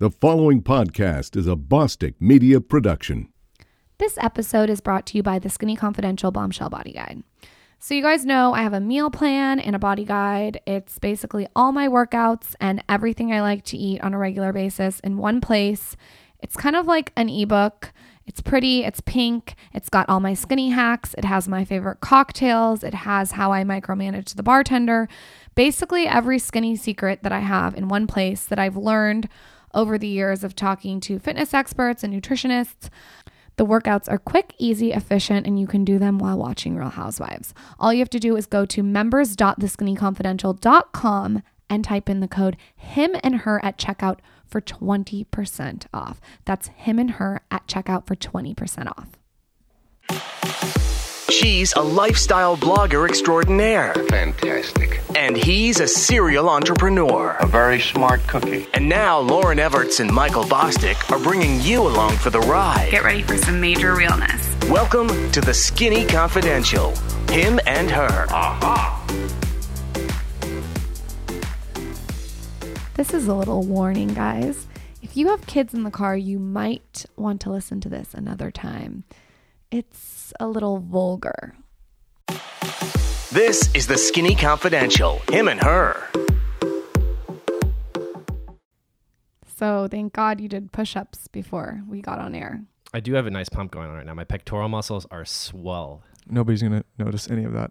[0.00, 3.28] The following podcast is a Bosstick Media production.
[3.98, 7.22] This episode is brought to you by the Skinny Confidential Bombshell Body Guide.
[7.78, 10.58] So, you guys know I have a meal plan and a body guide.
[10.66, 15.00] It's basically all my workouts and everything I like to eat on a regular basis
[15.00, 15.98] in one place.
[16.38, 17.92] It's kind of like an ebook.
[18.24, 22.82] It's pretty, it's pink, it's got all my skinny hacks, it has my favorite cocktails,
[22.82, 25.08] it has how I micromanage the bartender.
[25.54, 29.28] Basically, every skinny secret that I have in one place that I've learned
[29.74, 32.90] over the years of talking to fitness experts and nutritionists.
[33.56, 37.52] The workouts are quick, easy, efficient, and you can do them while watching Real Housewives.
[37.78, 43.14] All you have to do is go to members.theskinnyconfidential.com and type in the code him
[43.22, 46.20] and her at checkout for 20% off.
[46.44, 48.92] That's him and her at checkout for 20%
[50.08, 50.79] off.
[51.30, 55.00] She's a lifestyle blogger extraordinaire, Fantastic.
[55.14, 57.36] and he's a serial entrepreneur.
[57.38, 58.66] A very smart cookie.
[58.74, 62.88] And now Lauryn Evarts and Michael Bosstick are bringing you along for the ride.
[62.90, 64.56] Get ready for some major realness.
[64.68, 66.96] Welcome to the Skinny Confidential.
[67.30, 68.26] Him and her.
[68.30, 68.96] Aha.
[72.94, 74.66] This is a little warning, guys.
[75.00, 78.50] If you have kids in the car, you might want to listen to this another
[78.50, 79.04] time.
[79.70, 81.54] It's a little vulgar.
[83.32, 85.20] This is the Skinny Confidential.
[85.30, 86.08] Him and her.
[89.56, 92.62] So, thank God you did push ups before we got on air.
[92.92, 94.14] I do have a nice pump going on right now.
[94.14, 96.02] My pectoral muscles are swell.
[96.28, 97.70] Nobody's gonna notice any of that.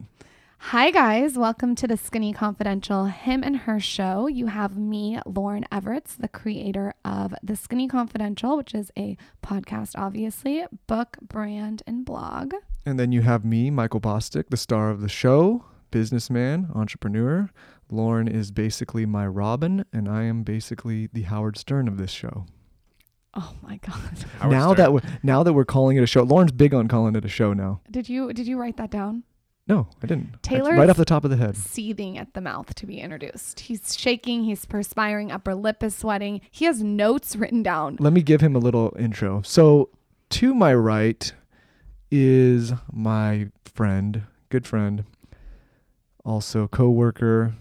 [0.62, 1.38] Hi, guys.
[1.38, 4.28] Welcome to the Skinny Confidential Him and Her show.
[4.28, 9.94] You have me, Lauryn Evarts, the creator of The Skinny Confidential, which is a podcast,
[9.96, 12.54] obviously, book, brand, and blog.
[12.86, 17.50] And then you have me, Michael Bosstick, the star of the show, businessman, entrepreneur.
[17.92, 22.46] Lauryn is basically my Robin, and I am basically the Howard Stern of this show.
[23.34, 23.96] Oh my God.
[24.40, 24.78] Howard now Stern.
[24.78, 27.30] that we're, now that we're calling it a show, Lauryn's big on calling it a
[27.30, 27.82] show now.
[27.90, 29.24] Did you did you write that down?
[29.70, 30.42] No, I didn't.
[30.42, 31.56] Taylor right off the top of the head.
[31.56, 33.62] Seething at the mouth to be introduced.
[33.62, 36.42] He's shaking, he's perspiring, upper lip is sweating.
[36.50, 37.98] He has notes written down.
[38.00, 39.44] Let me give him a little intro.
[39.44, 39.90] So,
[40.32, 41.32] to my right
[42.10, 45.06] is my friend, good friend,
[46.26, 47.54] also co-worker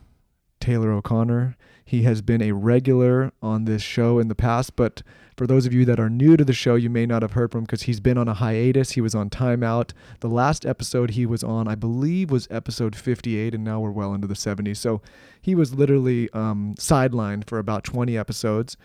[0.60, 1.56] Taylor O'Connor.
[1.88, 5.02] He has been a regular on this show in the past, but
[5.38, 7.50] for those of you that are new to the show, you may not have heard
[7.50, 8.90] from him because he's been on a hiatus.
[8.90, 9.92] He was on timeout.
[10.20, 14.12] The last episode he was on, I believe, was episode 58, and now we're well
[14.12, 14.76] into the 70s.
[14.76, 15.00] So
[15.40, 18.76] he was literally um, sidelined for about 20 episodes.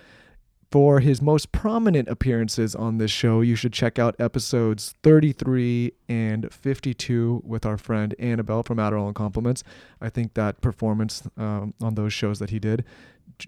[0.73, 6.51] For his most prominent appearances on this show, you should check out episodes 33 and
[6.51, 9.63] 52 with our friend Annabelle from Adderall and Compliments.
[10.01, 12.85] I think that performance um, on those shows that he did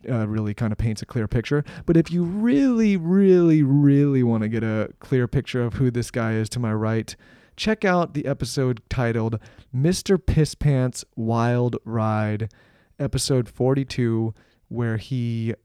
[0.08, 1.66] uh, really kind of paints a clear picture.
[1.88, 6.12] But if you really, really, really want to get a clear picture of who this
[6.12, 7.16] guy is to my right,
[7.58, 9.40] check out the episode titled
[9.76, 10.24] Mr.
[10.24, 12.52] Piss Pants Wild Ride,
[13.00, 14.36] episode 42,
[14.68, 15.56] where he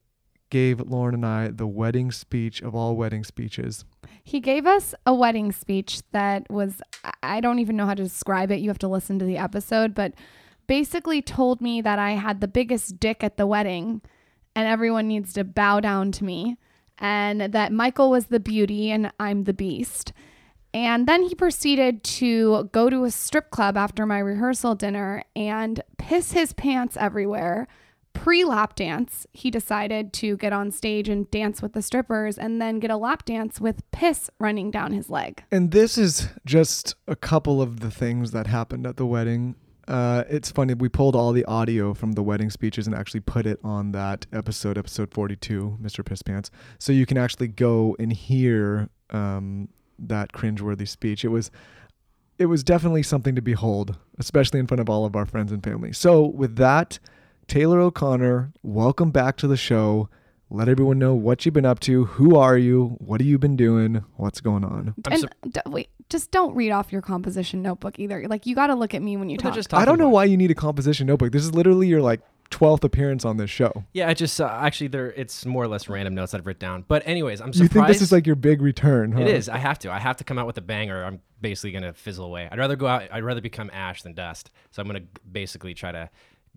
[0.50, 3.84] gave Lauryn and I the wedding speech of all wedding speeches.
[4.22, 6.82] He gave us a wedding speech that was,
[7.22, 8.60] I- don't even know how to describe it.
[8.60, 10.12] You have to listen to the episode, but
[10.66, 14.02] basically told me that I had the biggest dick at the wedding
[14.54, 16.56] and everyone needs to bow down to me,
[16.98, 20.12] and that Michael was the beauty and I'm the beast.
[20.74, 25.82] And then he proceeded to go to a strip club after my rehearsal dinner and
[25.98, 27.66] piss his pants everywhere.
[28.12, 32.60] Pre lap dance, he decided to get on stage and dance with the strippers and
[32.60, 35.42] then get a lap dance with piss running down his leg.
[35.50, 39.56] And this is just a couple of the things that happened at the wedding.
[39.88, 43.46] Uh, it's funny, we pulled all the audio from the wedding speeches and actually put
[43.46, 46.04] it on that episode, episode 42, Mr.
[46.04, 46.50] Piss Pants.
[46.78, 51.24] So you can actually go and hear um, that cringeworthy speech.
[51.24, 51.50] It was.
[52.38, 55.62] It was definitely something to behold, especially in front of all of our friends and
[55.62, 55.92] family.
[55.92, 56.98] So, with that,
[57.50, 60.08] Taylor O'Connor, welcome back to the show.
[60.50, 62.04] Let everyone know what you've been up to.
[62.04, 62.96] Who are you?
[63.00, 64.04] What have you been doing?
[64.14, 64.94] What's going on?
[65.04, 68.24] I'm and d- wait, just don't read off your composition notebook either.
[68.28, 69.56] Like you got to look at me when you They're talk.
[69.56, 71.32] just I don't know about- why you need a composition notebook.
[71.32, 72.20] This is literally your like
[72.52, 73.84] 12th appearance on this show.
[73.94, 75.10] Yeah, I just uh, actually there.
[75.14, 76.84] It's more or less random notes that I've written down.
[76.86, 77.60] But anyways, I'm surprised.
[77.62, 77.86] You surprised.
[77.88, 79.22] think this is like your big return, huh?
[79.22, 79.48] It is.
[79.48, 79.90] I have to.
[79.90, 82.48] I have to come out with a bang, or I'm basically gonna fizzle away.
[82.48, 83.08] I'd rather go out.
[83.10, 84.52] I'd rather become ash than dust.
[84.70, 85.02] So I'm gonna
[85.32, 86.08] basically try to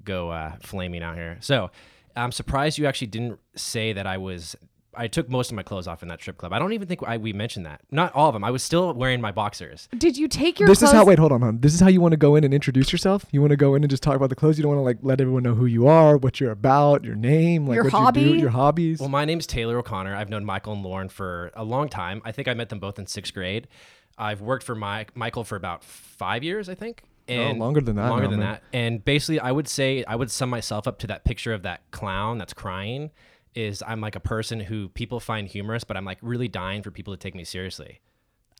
[0.04, 1.38] go uh, flaming out here.
[1.42, 1.72] So
[2.16, 4.56] I'm surprised you actually didn't say that I was
[4.96, 6.54] I took most of my clothes off in that strip club.
[6.54, 7.82] I don't even think I, we mentioned that.
[7.90, 8.44] Not all of them.
[8.44, 9.90] I was still wearing my boxers.
[9.98, 10.92] Did you take your This clothes?
[10.92, 11.06] is how.
[11.06, 11.60] Wait, hold on, hon.
[11.62, 13.26] This is how you want to go in and introduce yourself.
[13.32, 14.60] You want to go in and just talk about the clothes.
[14.60, 17.16] You don't want to like let everyone know who you are, what you're about, your
[17.16, 18.22] name, like Your what hobby?
[18.22, 19.00] you do, your hobbies.
[19.00, 20.16] Well, my name's Taylor O'Connor.
[20.16, 22.22] I've known Michael and Lauryn for a long time.
[22.24, 23.68] I think I met them both in sixth grade.
[24.16, 27.02] I've worked for my, Michael for about five years, I think.
[27.28, 28.52] And longer than that Longer now, than man.
[28.54, 28.64] that.
[28.74, 31.82] And basically, I would say I would sum myself up to that picture of that
[31.92, 33.12] clown that's crying.
[33.56, 36.90] Is I'm like a person who people find humorous, but I'm like really dying for
[36.92, 38.02] people to take me seriously.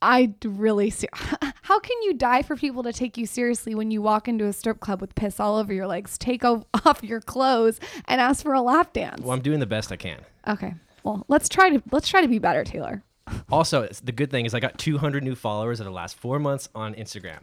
[0.00, 1.08] I really see.
[1.62, 4.52] How can you die for people to take you seriously when you walk into a
[4.52, 8.52] strip club with piss all over your legs, take off your clothes, and ask for
[8.54, 9.20] a lap dance?
[9.22, 10.20] Well, I'm doing the best I can.
[10.46, 10.74] okay.
[11.02, 13.02] Well, let's try to let's try to be better, Taylor.
[13.50, 16.68] Also, the good thing is I got 200 new followers in the last four months
[16.74, 17.40] on Instagram,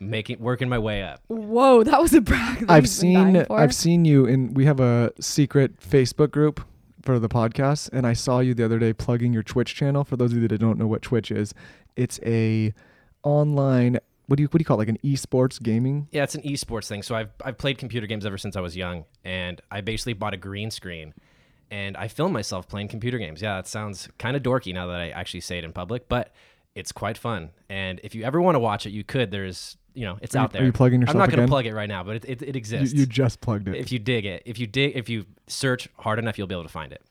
[0.00, 1.20] making working my way up.
[1.28, 2.64] Whoa, that was a brag.
[2.68, 3.46] I've you've been dying seen.
[3.50, 6.66] I've seen you in we have a secret Facebook group
[7.02, 10.04] for the podcast and I saw you the other day plugging your Twitch channel.
[10.04, 11.54] For those of you that don't know what Twitch is,
[11.96, 12.72] it's a
[13.22, 13.98] online
[14.30, 14.86] what do you what do you call it?
[14.86, 16.06] like an esports gaming?
[16.12, 17.02] Yeah, it's an esports thing.
[17.02, 20.34] So I've I've played computer games ever since I was young, and I basically bought
[20.34, 21.14] a green screen,
[21.68, 23.42] and I film myself playing computer games.
[23.42, 26.32] Yeah, that sounds kind of dorky now that I actually say it in public, but
[26.76, 27.50] it's quite fun.
[27.68, 29.32] And if you ever want to watch it, you could.
[29.32, 30.62] There's you know it's Are you- out there.
[30.62, 32.58] are you plugging I'm not gonna plug it right now, but it it, it You,
[32.58, 32.94] exists.
[32.94, 33.74] you just plugged it.
[33.76, 36.62] if you dig it, if you dig, if you search hard enough, you'll be able
[36.64, 37.02] to find it.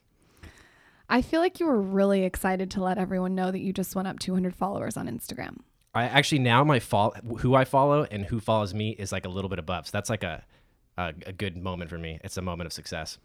[1.08, 4.06] I feel like you were really excited to let everyone know that you just went
[4.06, 5.58] up 200 followers on Instagram.
[5.92, 9.28] I actually now my follow who I follow and who follows me is like a
[9.28, 9.86] little bit above.
[9.86, 10.44] So that's like a,
[10.96, 12.20] a a good moment for me.
[12.22, 13.18] It's a moment of success.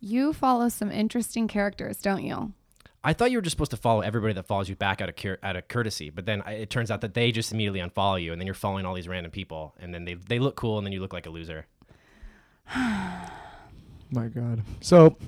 [0.00, 2.52] You follow some interesting characters, don't you?
[3.06, 5.16] I thought you were just supposed to follow everybody that follows you back out of
[5.16, 8.32] cur- out of courtesy, but then it turns out that they just immediately unfollow you,
[8.32, 10.86] and then you're following all these random people, and then they they look cool, and
[10.86, 11.66] then you look like a loser.
[12.74, 14.62] My God.
[14.80, 15.18] So,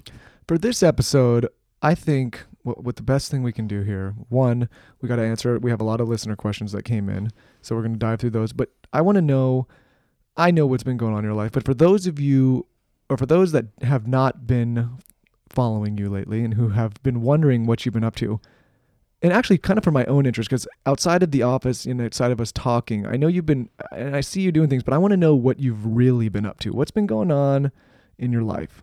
[0.48, 1.48] for this episode,
[1.82, 4.70] I think what, what the best thing we can do here, one,
[5.02, 5.58] we got to answer.
[5.58, 7.30] We have a lot of listener questions that came in,
[7.60, 8.52] so we're going to dive through those.
[8.54, 9.68] But I want to know.
[10.38, 12.66] I know what's been going on in your life, but for those of you,
[13.08, 14.98] or for those that have not been
[15.56, 18.40] following you lately and who have been wondering what you've been up to,
[19.22, 22.30] and actually kind of for my own interest, because outside of the office and outside
[22.30, 24.98] of us talking, I know you've been, and I see you doing things, but I
[24.98, 26.70] want to know what you've really been up to.
[26.70, 27.72] What's been going on
[28.18, 28.82] in your life?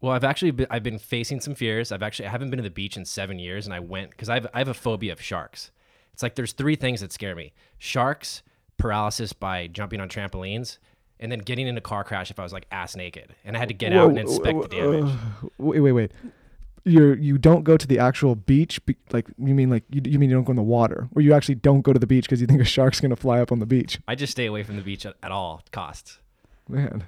[0.00, 1.92] Well, I've actually been, I've been facing some fears.
[1.92, 4.28] I've actually I haven't been to the beach in seven years, and I went because
[4.28, 5.70] I I have a phobia of sharks.
[6.12, 8.42] It's like there's three things that scare me: sharks,
[8.78, 10.78] paralysis by jumping on trampolines,
[11.22, 13.60] and then getting in a car crash if I was like ass naked, and I
[13.60, 15.04] had to get out and inspect whoa, the damage.
[15.04, 16.12] uh, wait, wait, wait.
[16.84, 20.18] You're you don't go to the actual beach, be, like you mean like you, you
[20.18, 22.24] mean you don't go in the water, or you actually don't go to the beach
[22.24, 24.00] because you think a shark's gonna fly up on the beach.
[24.08, 26.18] I just stay away from the beach at, at all costs.
[26.68, 27.04] Man,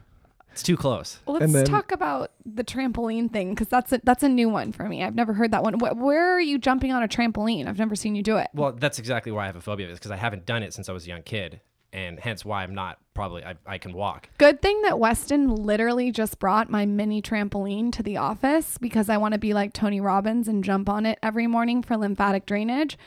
[0.52, 1.18] It's too close.
[1.26, 4.70] Well, let's then- talk about the trampoline thing because that's a, that's a new one
[4.70, 5.02] for me.
[5.02, 5.74] I've never heard that one.
[5.80, 7.66] Wh- where are you jumping on a trampoline?
[7.66, 8.50] I've never seen you do it.
[8.54, 10.72] Well, that's exactly why I have a phobia of it, because I haven't done it
[10.72, 11.60] since I was a young kid,
[11.94, 14.28] and hence why I'm not probably I, I can walk.
[14.36, 19.16] Good thing that Weston literally just brought my mini trampoline to the office because I
[19.16, 22.98] want to be like Tony Robbins and jump on it every morning for lymphatic drainage.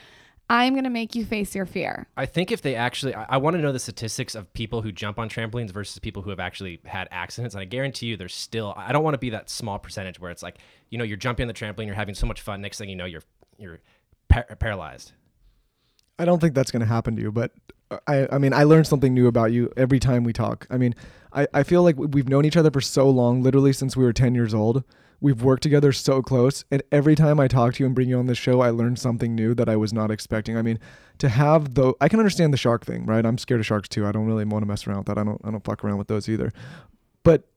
[0.49, 2.07] I'm going to make you face your fear.
[2.15, 4.93] I think if they actually, I, I want to know the statistics of people who
[4.93, 7.53] jump on trampolines versus people who have actually had accidents.
[7.53, 8.73] And I guarantee you, there's still.
[8.77, 10.59] I don't want to be that small percentage where it's like,
[10.89, 12.61] you know, you're jumping on the trampoline, you're having so much fun.
[12.61, 13.23] Next thing you know, you're
[13.57, 13.79] you're
[14.29, 15.11] par- paralyzed.
[16.17, 17.51] I don't think that's gonna happen to you, but
[18.07, 20.67] I I mean I learned something new about you every time we talk.
[20.69, 20.95] I mean
[21.33, 24.13] I I feel like we've known each other for so long, literally since we were
[24.13, 24.83] ten years old.
[25.19, 28.19] We've worked together so close, and every time I talk to you and bring you
[28.19, 30.55] on this show, I learn something new that I was not expecting.
[30.55, 30.77] I mean,
[31.17, 33.25] to have the I can understand the shark thing, right?
[33.25, 34.05] I'm scared of sharks too.
[34.05, 35.17] I don't really want to mess around with that.
[35.17, 36.51] I don't I don't fuck around with those either.
[37.23, 37.47] But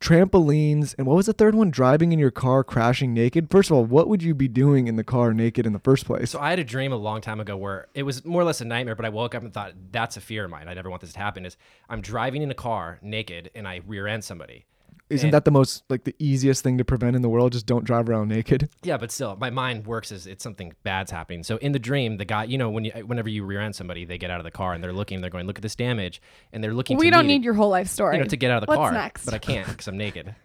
[0.00, 1.70] trampolines and what was the third one?
[1.70, 3.50] Driving in your car, crashing naked.
[3.50, 6.04] First of all, what would you be doing in the car naked in the first
[6.04, 6.30] place?
[6.30, 8.60] So I had a dream a long time ago where it was more or less
[8.60, 10.68] a nightmare, but I woke up and thought that's a fear of mine.
[10.68, 11.46] I never want this to happen.
[11.46, 11.56] Is
[11.88, 14.66] I'm driving in a car naked and I rear end somebody.
[15.08, 17.52] Isn't And- that the most like the easiest thing to prevent in the world?
[17.52, 18.68] Just don't drive around naked.
[18.82, 21.42] Yeah, but still, my mind works as it's something bad's happening.
[21.44, 23.74] So in the dream, the guy, you know, when you, uh, whenever you rear end
[23.76, 25.76] somebody, they get out of the car and they're looking, they're going, look at this
[25.76, 26.20] damage,
[26.52, 26.96] and they're looking.
[26.98, 28.16] We to don't me need your whole life story.
[28.16, 28.92] you know, to get out of the What's car.
[28.92, 29.24] next?
[29.24, 30.34] But I can't because I'm naked.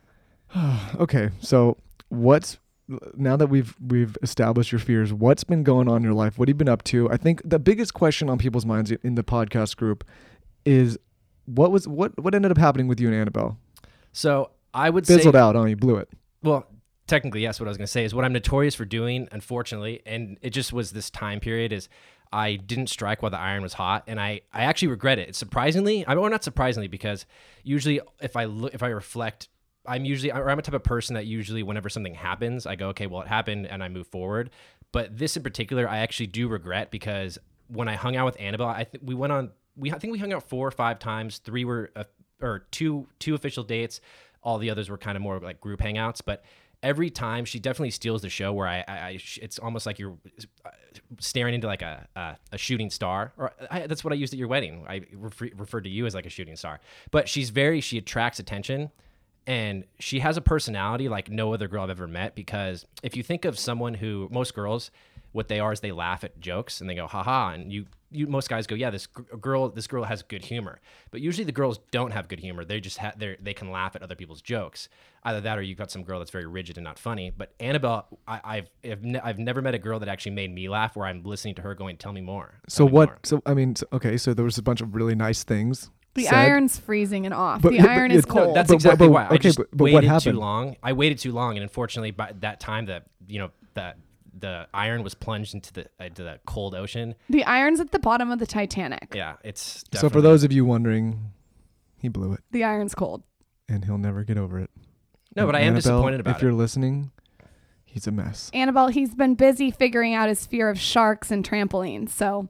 [0.99, 1.77] Okay, so
[2.09, 2.57] what's
[3.15, 6.37] now that we've we've established your fears, what's been going on in your life?
[6.37, 7.09] What have you been up to?
[7.09, 10.03] I think the biggest question on people's minds in the podcast group
[10.65, 10.97] is
[11.45, 13.57] what was what what ended up happening with you and Annabelle?
[14.11, 16.09] So I would Fizzled say, out on you, blew it.
[16.43, 16.67] well,
[17.07, 17.59] technically, yes.
[17.59, 20.51] What I was going to say is what I'm notorious for doing, unfortunately, and it
[20.51, 21.89] just was this time period is
[22.31, 25.29] I didn't strike while the iron was hot, and I I actually regret it.
[25.29, 27.25] It's surprisingly, I mean, or not surprisingly, because
[27.63, 29.49] usually if I look, if I reflect
[29.85, 32.89] I'm usually, or I'm a type of person that usually, whenever something happens, I go,
[32.89, 34.51] okay, well, it happened, and I move forward.
[34.91, 37.37] But this in particular, I actually do regret because
[37.67, 40.19] when I hung out with Annabelle, I think we went on, we I think we
[40.19, 41.39] hung out four or five times.
[41.39, 42.03] Three were, uh,
[42.41, 44.01] or two two official dates.
[44.43, 46.43] All the others were kind of more like group hangouts, but.
[46.83, 50.17] Every time she definitely steals the show, where I, I, I it's almost like you're
[50.65, 50.69] uh,
[51.19, 54.39] staring into like a a, a shooting star, or I, that's what I used at
[54.39, 54.83] your wedding.
[54.89, 56.79] I refer, referred to you as like a shooting star,
[57.11, 58.89] but she's very she attracts attention,
[59.45, 62.33] and she has a personality like no other girl I've ever met.
[62.33, 64.89] Because if you think of someone who most girls,
[65.33, 68.27] what they are is they laugh at jokes and they go haha, and you you
[68.27, 70.79] most guys go yeah this g- girl this girl has good humor,
[71.11, 72.65] but usually the girls don't have good humor.
[72.65, 74.89] They just ha- they they can laugh at other people's jokes.
[75.23, 77.29] Either that or you've got some girl that's very rigid and not funny.
[77.35, 80.67] But Annabelle, I, I've I've, ne- I've never met a girl that actually made me
[80.67, 82.59] laugh where I'm listening to her going tell me more.
[82.67, 83.09] So me what?
[83.09, 84.17] more." So I mean, so, okay.
[84.17, 85.89] So there was a bunch of really nice things.
[86.13, 86.33] The said.
[86.33, 87.61] iron's freezing and off.
[87.61, 88.55] But- the but iron it- is no, cold.
[88.55, 89.23] That's But- but- exactly but- why.
[89.23, 90.75] I okay, just but- but what waited too long.
[90.83, 93.93] I waited too long, and unfortunately, by that time, that you know the
[94.37, 97.15] the iron was plunged into the uh, into the cold ocean.
[97.29, 99.13] the iron's at the bottom of the Titanic.
[99.15, 101.31] Yeah, it's So for those of you wondering,
[101.97, 103.23] he blew it, The iron's cold.
[103.69, 104.69] and he'll never get over it.
[105.35, 106.45] No, but I am Annabelle, disappointed about If it.
[106.45, 107.11] you're listening,
[107.85, 108.49] he's a mess.
[108.53, 112.09] Annabelle, he's been busy figuring out his fear of sharks and trampolines.
[112.09, 112.49] So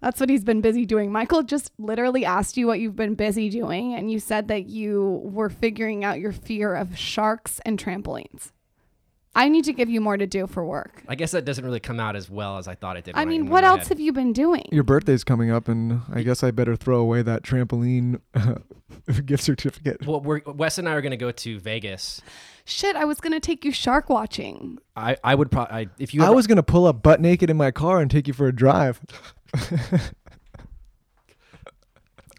[0.00, 1.12] that's what he's been busy doing.
[1.12, 5.20] Michael just literally asked you what you've been busy doing, and you said that you
[5.24, 8.50] were figuring out your fear of sharks and trampolines.
[9.34, 11.02] I need to give you more to do for work.
[11.08, 13.14] I guess that doesn't really come out as well as I thought it did.
[13.16, 13.88] I mean, in what else head.
[13.88, 14.66] have you been doing?
[14.70, 18.20] Your birthday's coming up, and I guess I better throw away that trampoline
[19.24, 20.06] gift certificate.
[20.06, 22.20] Well, we're, Wes and I are going to go to Vegas.
[22.66, 24.78] Shit, I was going to take you shark watching.
[24.96, 27.56] I, I would probably if you I ever- was gonna pull up butt naked in
[27.56, 29.00] my car and take you for a drive.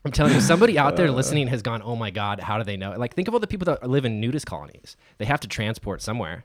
[0.06, 0.98] I'm telling you, somebody out Uh.
[0.98, 2.94] there listening has gone, oh my god, how do they know?
[2.98, 4.98] Like, think of all the people that live in nudist colonies.
[5.18, 6.44] They have to transport somewhere.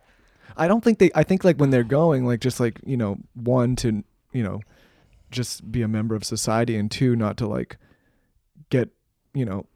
[0.58, 1.10] I don't think they.
[1.14, 4.60] I think like when they're going, like just like you know, one to you know,
[5.30, 7.78] just be a member of society, and two, not to like
[8.70, 8.90] get
[9.34, 9.66] you know,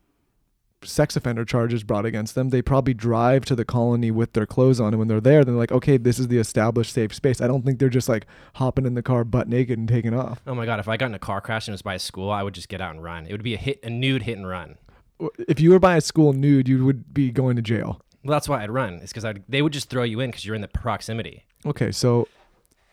[0.85, 2.51] sex offender charges brought against them.
[2.51, 5.55] They probably drive to the colony with their clothes on, and when they're there, they're
[5.55, 7.41] like, okay, this is the established safe space.
[7.41, 10.41] I don't think they're just like hopping in the car butt naked and taking off.
[10.47, 11.99] Oh my god, if I got in a car crash and it was by a
[11.99, 13.27] school, I would just get out and run.
[13.27, 14.77] It would be a hit, a nude hit and run.
[15.49, 18.01] If you were by a school nude, you would be going to jail.
[18.25, 19.01] Well, that's why I'd run.
[19.03, 21.45] It's because they would just throw you in because you're in the proximity.
[21.67, 22.29] Okay, so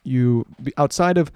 [0.04, 0.46] you
[0.78, 1.32] outside of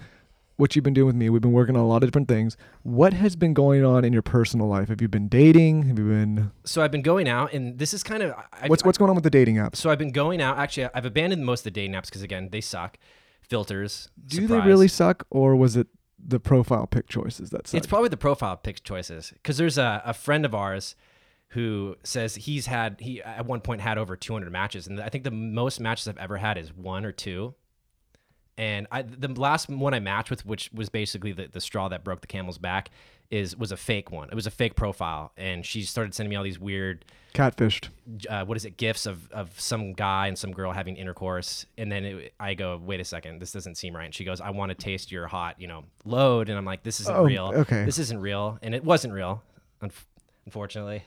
[0.57, 2.57] what you've been doing with me, we've been working on a lot of different things.
[2.83, 4.89] What has been going on in your personal life?
[4.89, 5.83] Have you been dating?
[5.83, 8.83] Have you been So I've been going out, and this is kind of I, what's
[8.83, 9.77] what's going on with the dating apps?
[9.77, 10.57] So I've been going out.
[10.57, 12.97] Actually, I've abandoned most of the dating apps because again, they suck.
[13.41, 14.09] Filters.
[14.25, 14.49] Do surprise.
[14.49, 17.77] they really suck, or was it the profile pick choices that suck?
[17.77, 20.95] It's probably the profile pick choices because there's a, a friend of ours
[21.53, 25.23] who says he's had he at one point had over 200 matches, and I think
[25.23, 27.53] the most matches I've ever had is one or two.
[28.57, 32.03] And I the last one I matched with, which was basically the, the straw that
[32.03, 32.89] broke the camel's back,
[33.31, 34.29] is was a fake one.
[34.29, 37.87] It was a fake profile, and she started sending me all these weird catfished.
[38.29, 41.65] uh, what is it gifts of, of some guy and some girl having intercourse.
[41.79, 43.39] And then it, i go wait a second.
[43.39, 44.05] This doesn't seem right.
[44.05, 46.49] And she goes i want to taste your hot you know load.
[46.49, 47.51] And i'm like this isn't Oh, real.
[47.55, 47.85] okay.
[47.85, 48.59] this isn't real.
[48.61, 49.41] And it wasn't real
[49.81, 50.05] unf-
[50.45, 51.03] unfortunately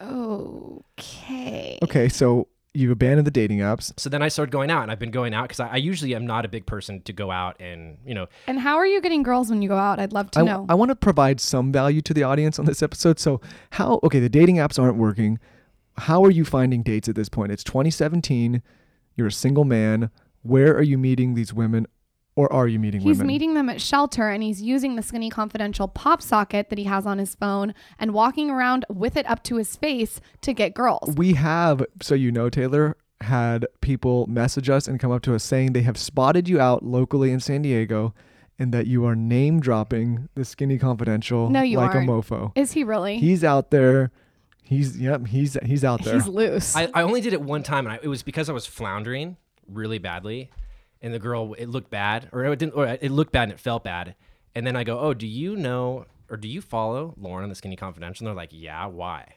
[0.00, 1.78] Okay.
[1.82, 3.90] Okay, so you've abandoned the dating apps.
[3.96, 6.14] so then i started going out and i've been going out because I, I usually
[6.14, 9.00] am not a big person to go out and you know And how are you
[9.00, 9.98] getting girls when you go out?
[9.98, 10.66] I'd love to I, know.
[10.68, 13.18] I want to provide some value to the audience on this episode.
[13.18, 15.38] So, how, okay, the dating apps aren't working.
[15.96, 17.50] How are you finding dates at this point?
[17.50, 18.62] It's 2017.
[19.16, 20.10] You're a single man.
[20.42, 21.86] Where are you meeting these women,
[22.36, 23.26] or are you meeting He's women?
[23.26, 27.06] meeting them at shelter and he's using the Skinny Confidential pop socket that he has
[27.06, 31.14] on his phone and walking around with it up to his face to get girls.
[31.16, 35.42] we have, so you know, Taylor, had people message us and come up to us
[35.42, 38.12] saying they have spotted you out locally in San Diego
[38.58, 42.08] and that you are name dropping the Skinny Confidential No, you like aren't.
[42.08, 42.52] a mofo.
[42.54, 43.16] Is he really?
[43.16, 44.10] He's out there.
[44.62, 46.14] He's, yep, he's, he's out there.
[46.14, 46.76] He's loose.
[46.76, 49.36] I, I only did it one time and I, it was because i was floundering
[49.68, 50.50] really badly
[51.02, 53.60] and the girl it looked bad or it didn't or it looked bad and it
[53.60, 54.14] felt bad.
[54.54, 57.54] And then i go oh do you know or do you follow lauryn on the
[57.54, 58.26] skinny confidential?
[58.26, 59.34] And they're like yeah why?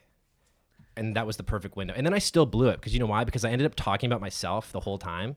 [0.98, 1.94] And that was the perfect window.
[1.96, 3.24] And then i still blew it because you know why?
[3.24, 5.36] Because i ended up talking about myself the whole time.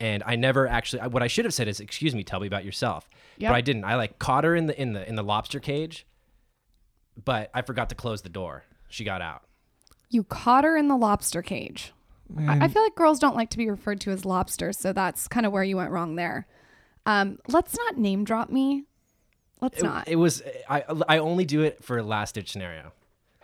[0.00, 2.64] And i never actually what i should have said is excuse me tell me about
[2.64, 3.08] yourself.
[3.38, 3.50] Yep.
[3.50, 3.84] but i didn't.
[3.84, 6.06] I like caught her in the in the in the lobster cage
[7.24, 8.64] but i forgot to close the door.
[8.88, 9.42] She got out.
[10.10, 11.92] You caught her in the lobster cage.
[12.38, 15.28] I, I feel like girls don't like to be referred to as lobsters, so that's
[15.28, 16.46] kind of where you went wrong there.
[17.06, 18.84] Um, let's not name drop me.
[19.60, 20.08] Let's it, not.
[20.08, 22.92] it was I I only do it for last ditch scenario.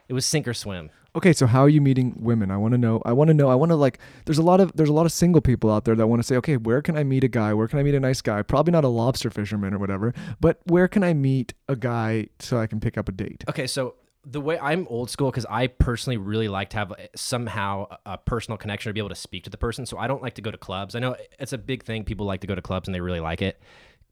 [0.09, 0.91] It was sink or swim.
[1.17, 2.53] Okay, so how are you meeting women?
[2.53, 3.03] I want to know.
[3.05, 3.49] I want to know.
[3.49, 3.99] I want to like.
[4.27, 6.27] There's a lot of there's a lot of single people out there that want to
[6.27, 7.53] say, okay, where can I meet a guy?
[7.53, 8.43] Where can I meet a nice guy?
[8.43, 12.59] Probably not a lobster fisherman or whatever, but where can I meet a guy so
[12.59, 13.45] I can pick up a date?
[13.49, 17.87] Okay, so the way I'm old school because I personally really like to have somehow
[18.05, 19.87] a personal connection or be able to speak to the person.
[19.87, 20.95] So I don't like to go to clubs.
[20.95, 22.05] I know it's a big thing.
[22.05, 23.61] People like to go to clubs and they really like it.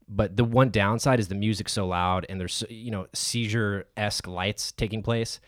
[0.07, 4.27] But the one downside is the music's so loud and there's you know seizure esque
[4.27, 5.39] lights taking place,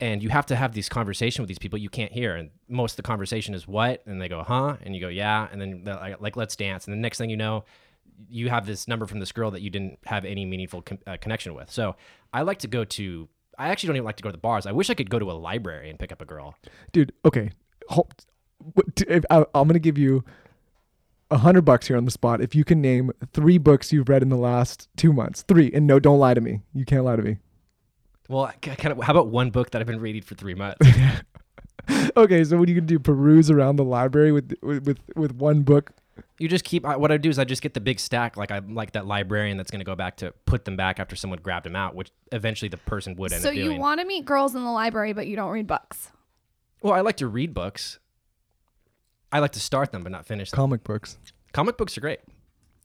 [0.00, 2.34] and you have to have these conversation with these people you can't hear.
[2.34, 5.46] And most of the conversation is what, and they go huh, and you go yeah,
[5.52, 7.64] and then like, like let's dance, and the next thing you know,
[8.28, 11.16] you have this number from this girl that you didn't have any meaningful con- uh,
[11.20, 11.70] connection with.
[11.70, 11.94] So
[12.32, 13.28] I like to go to.
[13.58, 14.66] I actually don't even like to go to the bars.
[14.66, 16.54] I wish I could go to a library and pick up a girl.
[16.92, 17.50] Dude, okay.
[17.88, 18.12] Hold,
[18.74, 20.24] what- t- if- I, I'm gonna give you
[21.30, 24.22] a hundred bucks here on the spot if you can name three books you've read
[24.22, 25.42] in the last two months.
[25.42, 26.60] Three, and no, don't lie to me.
[26.72, 27.36] You can't lie to me.
[28.28, 29.02] Well, kind of.
[29.02, 30.78] How about one book that I've been reading for three months?
[32.18, 32.98] Okay, so what are you gonna do?
[32.98, 35.90] Peruse around the library with with, with one book?
[36.38, 36.84] You just keep.
[36.86, 39.06] I- What I do is I just get the big stack, like I'm like that
[39.06, 41.94] librarian that's going to go back to put them back after someone grabbed them out,
[41.94, 44.70] which eventually the person would end So up you want to meet girls in the
[44.70, 46.10] library, but you don't read books.
[46.82, 47.98] well, I like to read books.
[49.30, 50.56] I like to start them, but not finish them.
[50.56, 51.18] Comic books.
[51.52, 52.20] Comic books are great.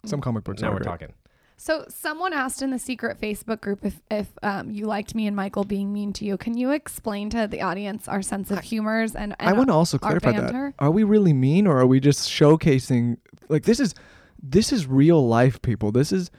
[0.06, 0.62] Some comic books.
[0.62, 0.86] now are we're great.
[0.88, 1.14] talking.
[1.58, 5.36] So someone asked in the secret Facebook group if if um, you liked me and
[5.36, 6.38] Michael being mean to you.
[6.38, 9.74] Can you explain to the audience our sense of humors and, and I want to
[9.74, 10.74] also clarify that.
[10.80, 13.18] Are we really mean, or are we just showcasing?
[13.50, 13.94] Like this is
[14.42, 15.92] this is real life, people.
[15.92, 16.32] This is.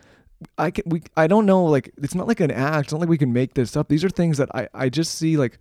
[0.58, 2.86] I can we I don't know like it's not like an act.
[2.86, 3.88] It's not like we can make this up.
[3.88, 5.58] These are things that I I just see like.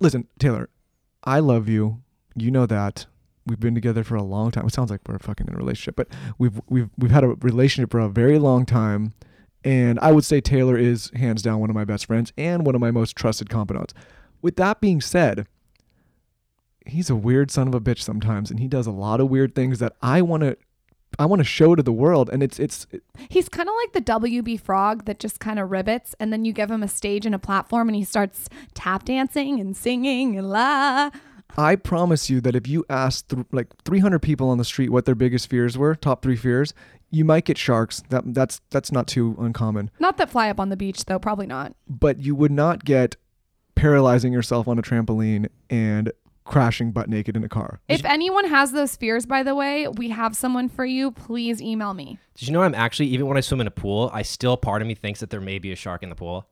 [0.00, 0.68] Listen, Taylor,
[1.22, 2.02] I love you.
[2.34, 3.06] You know that.
[3.46, 4.66] We've been together for a long time.
[4.66, 6.08] It sounds like we're fucking in a relationship, but
[6.38, 9.14] we've we've we've had a relationship for a very long time.
[9.64, 12.74] And I would say Taylor is hands down one of my best friends and one
[12.74, 13.94] of my most trusted confidants.
[14.40, 15.46] With that being said,
[16.86, 19.54] he's a weird son of a bitch sometimes and he does a lot of weird
[19.54, 20.56] things that I want to
[21.18, 22.86] I want to show to the world and it's it's
[23.28, 26.52] He's kind of like the WB frog that just kind of rivets, and then you
[26.52, 30.50] give him a stage and a platform, and he starts tap dancing and singing and
[30.50, 31.10] la.
[31.56, 35.04] I promise you that if you ask th- like 300 people on the street what
[35.04, 36.72] their biggest fears were, top 3 fears,
[37.10, 38.02] you might get sharks.
[38.08, 39.90] That that's that's not too uncommon.
[40.00, 41.74] Not that fly up on the beach though, probably not.
[41.88, 43.16] But you would not get
[43.74, 46.10] paralyzing yourself on a trampoline and
[46.44, 47.80] crashing butt naked in a car.
[47.88, 51.12] If anyone has those fears, by the way, we have someone for you.
[51.12, 52.18] Please email me.
[52.34, 54.82] Did you know I'm actually even when I swim in a pool, I still part
[54.82, 56.48] of me thinks that there may be a shark in the pool.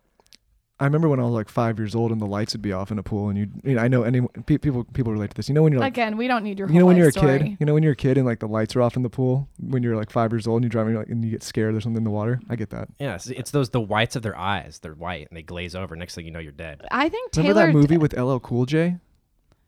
[0.81, 2.91] I remember when I was like 5 years old and the lights would be off
[2.91, 5.37] in a pool and you, you know, I know any pe- people people relate to
[5.37, 5.49] this.
[5.49, 6.69] You know when you're like Again, we don't need your.
[6.69, 7.39] you know when you're a story.
[7.39, 9.11] kid you know when you're a kid and like the lights are off in the
[9.11, 11.43] pool when you're like five years old and you drive and, like, and you get
[11.43, 14.17] scared there's something in the water i get that Yeah, it's, it's those the whites
[14.17, 14.79] of their eyes.
[14.79, 15.95] They're white and they glaze over.
[15.97, 16.81] Next thing you know, you're dead.
[16.91, 17.49] I think Taylor.
[17.49, 18.97] remember that movie with ll cool j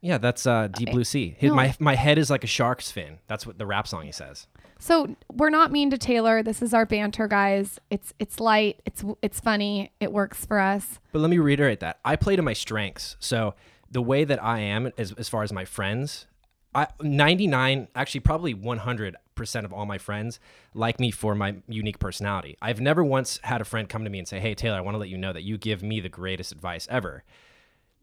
[0.01, 1.37] Yeah, that's uh, Deep Blue Sea.
[1.39, 1.55] His, no.
[1.57, 3.19] My my head is like a shark's fin.
[3.29, 4.47] That's what the rap song he says.
[4.83, 6.43] So we're not mean to Taylor.
[6.43, 7.79] This is our banter, guys.
[7.89, 8.81] It's it's light.
[8.85, 9.93] It's it's funny.
[10.01, 10.99] It works for us.
[11.13, 13.15] But let me reiterate that I play to my strengths.
[13.21, 13.55] So
[13.89, 16.27] the way that I am, as, as far as my friends,
[16.75, 20.41] I 99, actually probably 100 percent of all my friends
[20.75, 22.59] like me for my unique personality.
[22.61, 24.97] I've never once had a friend come to me and say, "Hey Taylor, I want
[24.97, 27.23] to let you know that you give me the greatest advice ever,"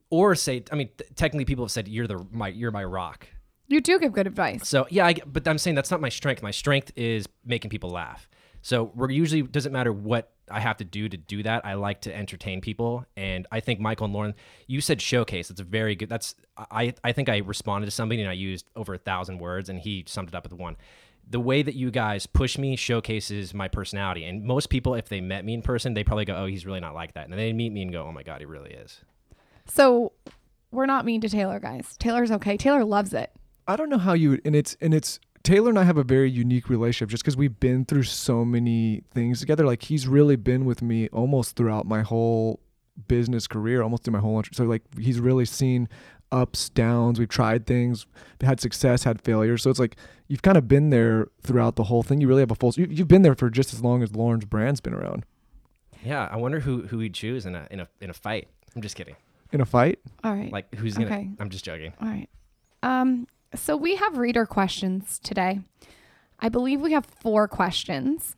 [0.10, 3.28] or say, I mean, th- technically people have said you're the my you're my rock.
[3.70, 4.68] You do give good advice.
[4.68, 6.42] So yeah, I, but I'm saying that's not my strength.
[6.42, 8.28] My strength is making people laugh.
[8.62, 11.66] So we're usually doesn't matter what I have to do to do that.
[11.66, 14.34] I like to entertain people, and I think Michael and Lauryn,
[14.68, 15.50] you said showcase.
[15.50, 16.10] It's a very good.
[16.10, 19.70] That's I I think I responded to somebody and I used over a thousand words,
[19.70, 20.76] and he summed it up with one.
[21.30, 25.22] The way that you guys push me showcases my personality, and most people, if they
[25.22, 27.38] met me in person, they probably go, "Oh, he's really not like that," and then
[27.38, 29.02] they meet me and go, "Oh my god, he really is."
[29.68, 30.14] So
[30.72, 31.96] we're not mean to Taylor, guys.
[31.98, 32.58] Taylor's okay.
[32.58, 33.32] Taylor loves it.
[33.70, 36.30] I don't know how you and it's and it's taylor and i have a very
[36.30, 40.66] unique relationship just because we've been through so many things together like he's really been
[40.66, 42.60] with me almost throughout my whole
[43.08, 45.88] business career almost through my whole so like he's really seen
[46.32, 48.06] ups downs we've tried things
[48.42, 49.96] had success had failures so it's like
[50.28, 52.88] you've kind of been there throughout the whole thing you really have a full you,
[52.90, 55.24] you've been there for just as long as lauryn's brand's been around
[56.04, 58.48] Yeah, I wonder who who he'd choose in a in a in a fight.
[58.76, 59.16] I'm just kidding.
[59.52, 60.52] in a fight All right.
[60.52, 61.08] Like who's gonna?
[61.08, 61.30] Okay.
[61.40, 61.94] I'm just joking.
[62.02, 62.30] All right.
[62.84, 63.28] Um.
[63.56, 65.62] So we have reader questions today.
[66.40, 68.36] I believe we have four questions.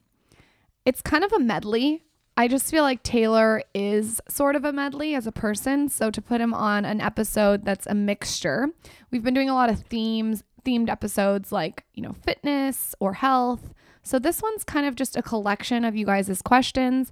[0.86, 2.04] It's kind of a medley.
[2.38, 5.89] I just feel like Taylor is sort of a medley as a person.
[5.89, 8.69] So to put him on an episode that's a mixture,
[9.12, 13.74] we've been doing a lot of themes, themed episodes like, you know, fitness or health.
[14.02, 17.12] So this one's kind of just a collection of you guys' questions.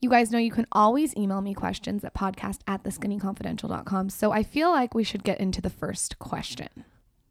[0.00, 4.10] You guys know you can always email me questions at podcast at theskinnyconfidential.com.
[4.10, 6.84] So I feel like we should get into the first question.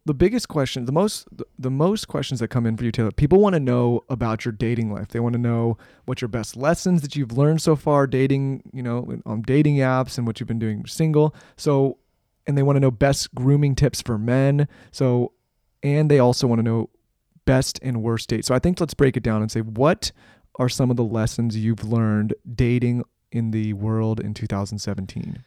[0.09, 1.27] The biggest question, the most,
[1.59, 3.11] the, most questions that come in for you, Taylor.
[3.11, 5.09] People want to know about your dating life.
[5.09, 8.81] They want to know what your best lessons that you've learned so far dating, you
[8.81, 11.35] know, on dating apps and what you've been doing single.
[11.57, 11.99] So,
[12.47, 14.67] and they want to know best grooming tips for men.
[14.91, 15.33] So,
[15.83, 16.89] and they also want to know
[17.45, 18.47] best and worst dates.
[18.47, 20.11] So I think let's break it down and say what
[20.57, 25.43] are some of the lessons you've learned dating in the world in 2017.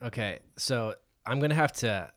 [0.00, 0.94] Okay, so
[1.26, 2.12] I'm gonna have to.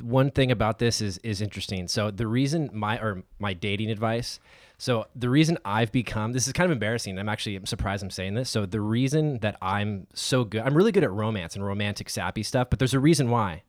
[0.00, 1.88] One thing about this is is interesting.
[1.88, 4.40] So the reason my or my dating advice.
[4.80, 7.18] So the reason I've become this is kind of embarrassing.
[7.18, 8.50] I'm actually surprised I'm saying this.
[8.50, 12.42] So the reason that I'm so good, I'm really good at romance and romantic sappy
[12.42, 12.70] stuff.
[12.70, 13.62] But there's a reason why.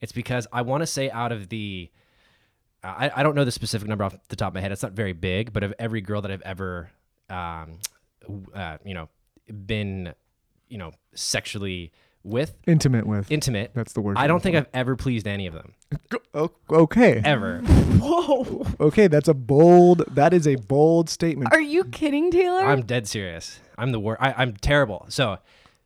[0.00, 1.90] It's because I want to say out of the
[2.84, 4.72] I, I don't know the specific number off the top of my head.
[4.72, 6.90] It's not very big, but of every girl that I've ever,
[7.30, 7.78] um,
[8.54, 9.08] uh, you know,
[9.66, 10.14] been,
[10.68, 11.92] you know, sexually
[12.24, 13.30] with, Intimate with.
[13.30, 13.72] intimate.
[13.74, 14.16] That's the word.
[14.16, 15.74] I don't think I've ever pleased any of them
[16.34, 17.20] O- okay.
[17.24, 17.58] ever.
[18.00, 18.66] Whoa.
[18.80, 20.04] Okay, that's a bold.
[20.14, 21.52] That is a bold statement.
[21.52, 22.60] Are you kidding, Taylor?
[22.64, 23.60] I'm dead serious.
[23.78, 24.20] I'm the worst.
[24.22, 25.06] I'm terrible.
[25.08, 25.38] So.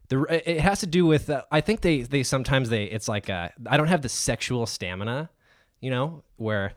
[0.08, 3.28] The, it has to do with uh, I think they they sometimes they it's like
[3.28, 5.30] uh, I don't have the sexual stamina,
[5.80, 6.74] you know, where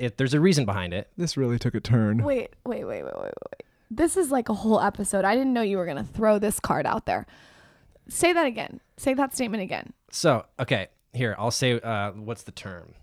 [0.00, 1.08] it, there's a reason behind it.
[1.16, 2.24] This really took a turn.
[2.24, 3.62] wait, wait, wait, wait, wait, wait.
[3.88, 5.24] This is like a whole episode.
[5.24, 7.24] I didn't know you were going to throw this card out there.
[8.12, 8.80] Say that again.
[8.96, 9.92] Say that statement again.
[10.10, 12.94] So, okay, here I'll say uh, what's the term?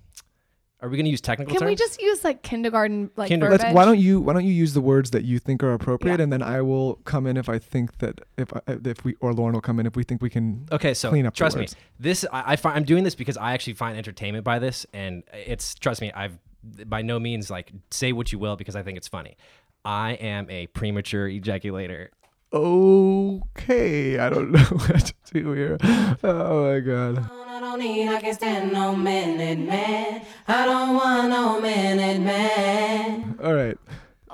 [0.82, 1.70] Are we going to use technical Can terms?
[1.72, 3.64] we just use like kindergarten like Kinder- verbiage?
[3.64, 6.20] Let's, why don't you Why don't you use the words that you think are appropriate,
[6.20, 6.24] Yeah.
[6.24, 9.34] and then I will come in if I think that if I, if we or
[9.34, 10.68] Lauryn will come in if we think we can.
[10.72, 11.64] Okay, so clean up the trust me.
[11.64, 11.76] words.
[12.00, 15.24] This I, I find I'm doing this because I actually find entertainment by this, and
[15.34, 16.14] it's trust me.
[16.14, 16.38] I've
[16.86, 19.36] by no means like say what you will because I think it's funny.
[19.84, 22.10] I am a premature ejaculator.
[22.52, 25.78] Okay, I don't know what to do here.
[26.24, 27.30] Oh my god.
[27.48, 30.22] I don't need, I can stand no minute man.
[30.48, 33.38] I don't want no minute man.
[33.44, 33.78] All right.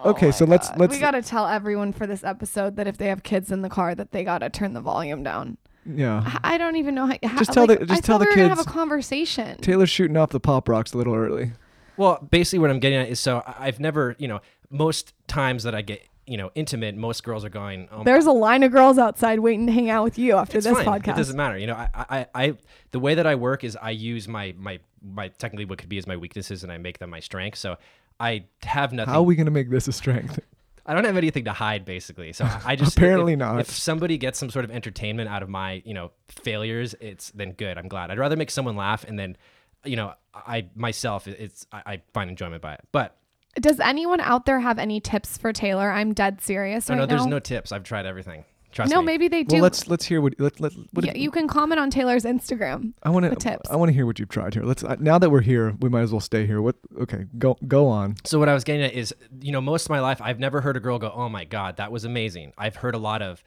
[0.06, 2.88] Okay, oh so let's let's Oh we got to tell everyone for this episode that
[2.88, 5.58] if they have kids in the car that they got to turn the volume down.
[5.86, 6.38] yeah.
[6.44, 7.18] I don't even know how.
[7.24, 9.58] how Just tell like, the- just I tell the we gonna kids- have a conversation.
[9.58, 11.54] Taylor's shooting off the pop rocks a little early.
[11.98, 15.74] Well, basically, what I'm getting at is so I've never, you know, most times that
[15.74, 18.98] I get, you know, intimate, most girls are going, oh, There's a line of girls
[18.98, 20.86] outside waiting to hang out with you after it's this fine.
[20.86, 21.14] podcast.
[21.14, 21.58] It doesn't matter.
[21.58, 22.54] You know, I, I, I,
[22.92, 25.98] the way that I work is I use my, my, my technically what could be
[25.98, 27.60] as my weaknesses and I make them my strengths.
[27.60, 27.78] So
[28.20, 29.14] I have nothing.
[29.14, 30.40] How are we gonna make this a strength?
[30.88, 32.32] I don't have anything to hide, basically.
[32.34, 33.60] So I just Apparently if- not.
[33.60, 37.52] If somebody gets some sort of entertainment out of my, you know, failures, it's then
[37.54, 37.78] good.
[37.78, 38.12] I'm glad.
[38.12, 39.36] I'd rather make someone laugh and then,
[39.84, 42.82] you know, I myself, it's I, I find enjoyment by it.
[42.92, 43.18] But
[43.60, 45.92] Does anyone out there have any tips for Taylor?
[45.92, 47.32] I'm dead serious no, right no, there's now.
[47.32, 47.72] no tips.
[47.72, 48.46] I've tried everything.
[48.76, 49.06] Trust no, me.
[49.06, 49.56] maybe they do.
[49.56, 50.74] Well, let's let's hear what let let.
[50.92, 52.92] What, Yeah, you can comment on Taylor's Instagram.
[53.04, 53.70] I want to tips.
[53.70, 54.64] I want to hear what you've tried here.
[54.64, 56.62] Let's uh, now that we're here, we might as well stay here.
[56.62, 56.76] What?
[57.00, 58.18] Okay, go go on.
[58.26, 60.60] So what I was getting at is, you know, most of my life, I've never
[60.60, 63.42] heard a girl go, "Oh my god, that was amazing." I've heard a lot of,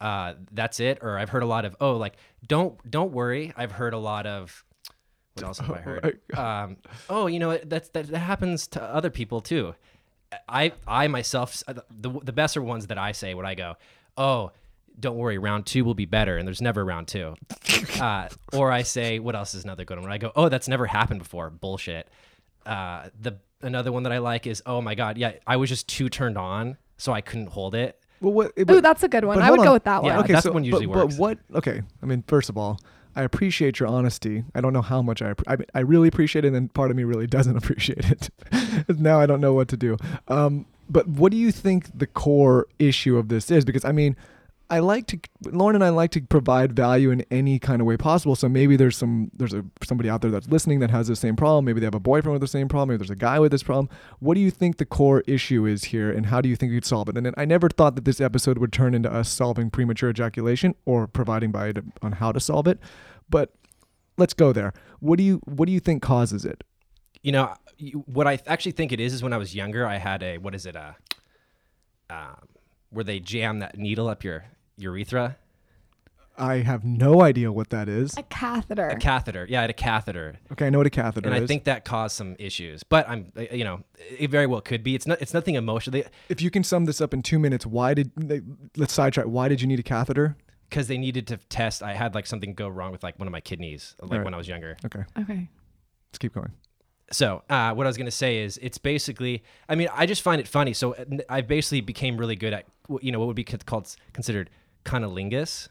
[0.00, 2.14] uh, "That's it," or I've heard a lot of, "Oh, like
[2.46, 4.64] don't don't worry." I've heard a lot of,
[5.42, 6.20] what else have I heard?
[6.36, 6.76] Um,
[7.08, 9.74] oh, you know, that's that, that happens to other people too.
[10.48, 13.76] I I myself, the the best are ones that I say when I go,
[14.16, 14.52] "Oh."
[14.98, 17.34] Don't worry, round two will be better, and there's never round two.
[17.98, 20.02] Uh, or I say, what else is another good one?
[20.04, 21.48] When I go, oh, that's never happened before.
[21.48, 22.06] Bullshit
[22.66, 25.88] uh, the another one that I like is oh my god, yeah, I was just
[25.88, 27.98] too turned on, so I couldn't hold it.
[28.20, 28.52] Well, what?
[28.56, 29.40] it- Ooh, that's a good one.
[29.40, 30.24] I would hold go with that Yeah, one.
[30.24, 31.14] okay, that's so, one usually but, works.
[31.16, 31.38] But what?
[31.54, 32.78] Okay, I mean, first of all,
[33.16, 34.44] I appreciate your honesty.
[34.54, 37.04] I don't know how much I I, I really appreciate it, and part of me
[37.04, 38.30] really doesn't appreciate it.
[38.98, 39.96] now I don't know what to do.
[40.28, 43.64] Um, but what do you think the core issue of this is?
[43.64, 44.16] Because I mean.
[44.70, 47.96] I like to Lauryn and I like to provide value in any kind of way
[47.96, 48.36] possible.
[48.36, 51.34] So maybe there's some there's a somebody out there that's listening that has the same
[51.34, 51.64] problem.
[51.64, 52.90] Maybe they have a boyfriend with the same problem.
[52.90, 53.88] Maybe there's a guy with this problem.
[54.20, 56.84] What do you think the core issue is here, and how do you think you'd
[56.84, 57.16] solve it?
[57.16, 61.08] And I never thought that this episode would turn into us solving premature ejaculation or
[61.08, 62.78] providing by on how to solve it.
[63.28, 63.52] But
[64.18, 64.72] let's go there.
[65.00, 66.62] What do you what do you think causes it?
[67.22, 67.54] You know,
[68.06, 70.54] what I actually think it is is when I was younger, I had a what
[70.54, 70.94] is it a,
[72.08, 72.36] um,
[72.90, 74.44] where they jam that needle up your
[74.80, 75.36] urethra,
[76.38, 78.16] I have no idea what that is.
[78.16, 78.88] a catheter.
[78.88, 79.46] a catheter.
[79.48, 81.40] Yeah, I had a catheter, Okay, I know what a catheter and is.
[81.40, 82.82] And I think that caused some issues.
[82.82, 83.84] But I'm, uh, you know,
[84.18, 84.94] it very well could be.
[84.94, 85.20] It's not.
[85.20, 88.40] It's nothing emotional if you can sum this up in two minutes, why did they,
[88.76, 89.26] let's sidetrack?
[89.26, 90.36] Why did you need a catheter?
[90.70, 91.82] because they needed to test.
[91.82, 94.24] I had like something go wrong with like one of my kidneys, like Right.
[94.24, 94.76] when I was younger.
[94.86, 95.48] Okay, okay.
[96.08, 96.52] let's keep going.
[97.12, 99.42] So, uh, what I was going to say is, it's basically.
[99.68, 100.72] I mean, I just find it funny.
[100.72, 102.66] So, uh, I basically became really good at,
[103.02, 104.48] you know, what would be called considered
[104.84, 105.68] cunnilingus.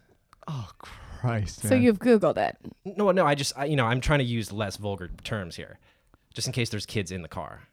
[0.48, 1.62] Oh Christ!
[1.62, 1.82] So man.
[1.82, 2.58] you've Googled it.
[2.86, 5.80] No, no, I just I, you know I'm trying to use less vulgar terms here,
[6.34, 7.64] just in case there's kids in the car.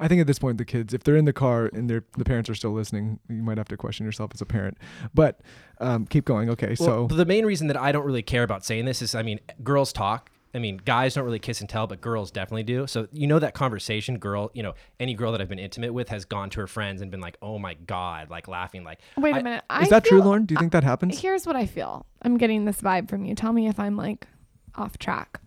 [0.00, 2.24] I think at this point the kids, if they're in the car and their the
[2.24, 4.78] parents are still listening, you might have to question yourself as a parent.
[5.12, 5.40] But
[5.80, 6.48] um, keep going.
[6.50, 9.14] Okay, Well, so the main reason that I don't really care about saying this is,
[9.14, 10.30] I mean, girls talk.
[10.54, 12.86] I mean, guys don't really kiss and tell, but girls definitely do.
[12.86, 14.50] So you know that conversation, girl.
[14.54, 17.10] You know, any girl that I've been intimate with has gone to her friends and
[17.10, 19.64] been like, "Oh my god," like laughing, like, Wait a I- minute.
[19.68, 20.46] I is that true, Lauryn?
[20.46, 21.20] Do you think that happens?
[21.20, 22.06] Here's what I feel.
[22.22, 23.34] I'm getting this vibe from you.
[23.34, 24.26] Tell me if I'm like
[24.74, 25.40] off track.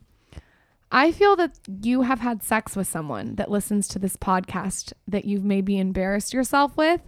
[0.92, 5.24] I feel that you have had sex with someone that listens to this podcast that
[5.26, 7.00] you've maybe embarrassed yourself with.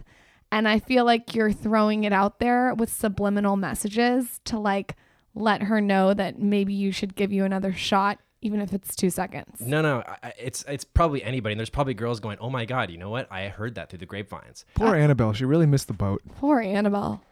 [0.50, 4.96] And I feel like you're throwing it out there with subliminal messages to like
[5.34, 9.10] let her know that maybe you should give you another shot, even if it's two
[9.10, 9.60] seconds.
[9.60, 11.52] No, no, I- I- it's it's probably anybody.
[11.54, 13.30] And there's probably girls going, "Oh my god, you know what?
[13.32, 15.32] I heard that through the grapevines." Poor uh, Annabelle.
[15.32, 16.22] She really missed the boat.
[16.38, 17.22] Poor Annabelle.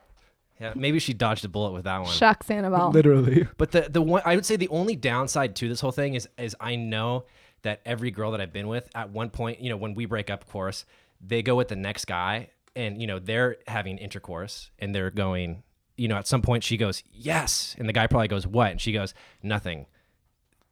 [0.61, 2.11] Yeah, maybe she dodged a bullet with that one.
[2.13, 2.91] Shucks, Annabelle.
[2.93, 3.49] Literally.
[3.57, 6.29] But the the one I would say the only downside to this whole thing is
[6.39, 7.25] is I know
[7.63, 10.31] that every girl that I've been with at one point, you know, when we break
[10.31, 10.85] up, of course,
[11.21, 15.63] they go with the next guy, and you know they're having intercourse, and they're going,
[16.03, 18.81] you know, at some point she goes yes, and the guy probably goes what, and
[18.81, 19.87] she goes nothing,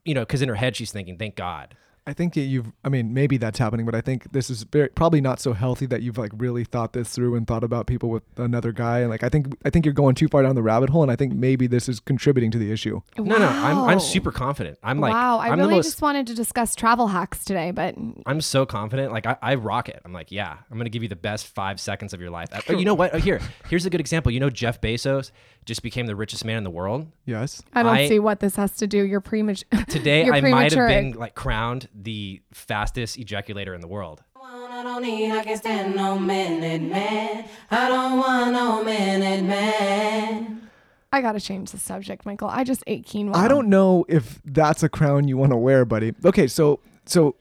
[0.05, 1.77] you know, because in her head she's thinking, thank God.
[2.07, 2.73] I think you've.
[2.85, 5.87] I mean, maybe that's happening, but I think this is very probably not so healthy
[5.87, 9.01] that you've like really thought this through and thought about people with another guy.
[9.01, 11.11] And like, I think I think you're going too far down the rabbit hole, and
[11.11, 13.01] I think maybe this is contributing to the issue.
[13.19, 14.79] No, no, I'm I'm super confident.
[14.83, 15.87] I'm like, wow, I I'm really the most.
[15.87, 17.95] just wanted to discuss travel hacks today, but
[18.27, 19.13] I'm so confident.
[19.13, 20.01] Like I, I rock it.
[20.05, 22.49] I'm like, yeah, I'm gonna give you the best five seconds of your life.
[22.53, 23.15] Uh, but you know what?
[23.15, 24.33] Oh, Here, here's a good example.
[24.33, 25.31] You know, Jeff Bezos
[25.67, 27.07] just became the richest man in the world.
[27.27, 27.63] Yes.
[27.73, 29.03] I don't I- see what this has to do.
[29.03, 29.69] You're premature.
[29.89, 34.23] Today, You're I might have been like crowned the fastest ejaculator in the world.
[34.43, 37.45] I don't need, I can stand no minute man.
[37.71, 40.71] I don't want no minute man.
[41.13, 42.49] I gotta change the subject, Michael.
[42.49, 43.35] I just ate quinoa.
[43.35, 46.15] I don't know if that's a crown you want to wear, buddy.
[46.25, 47.35] Okay, so so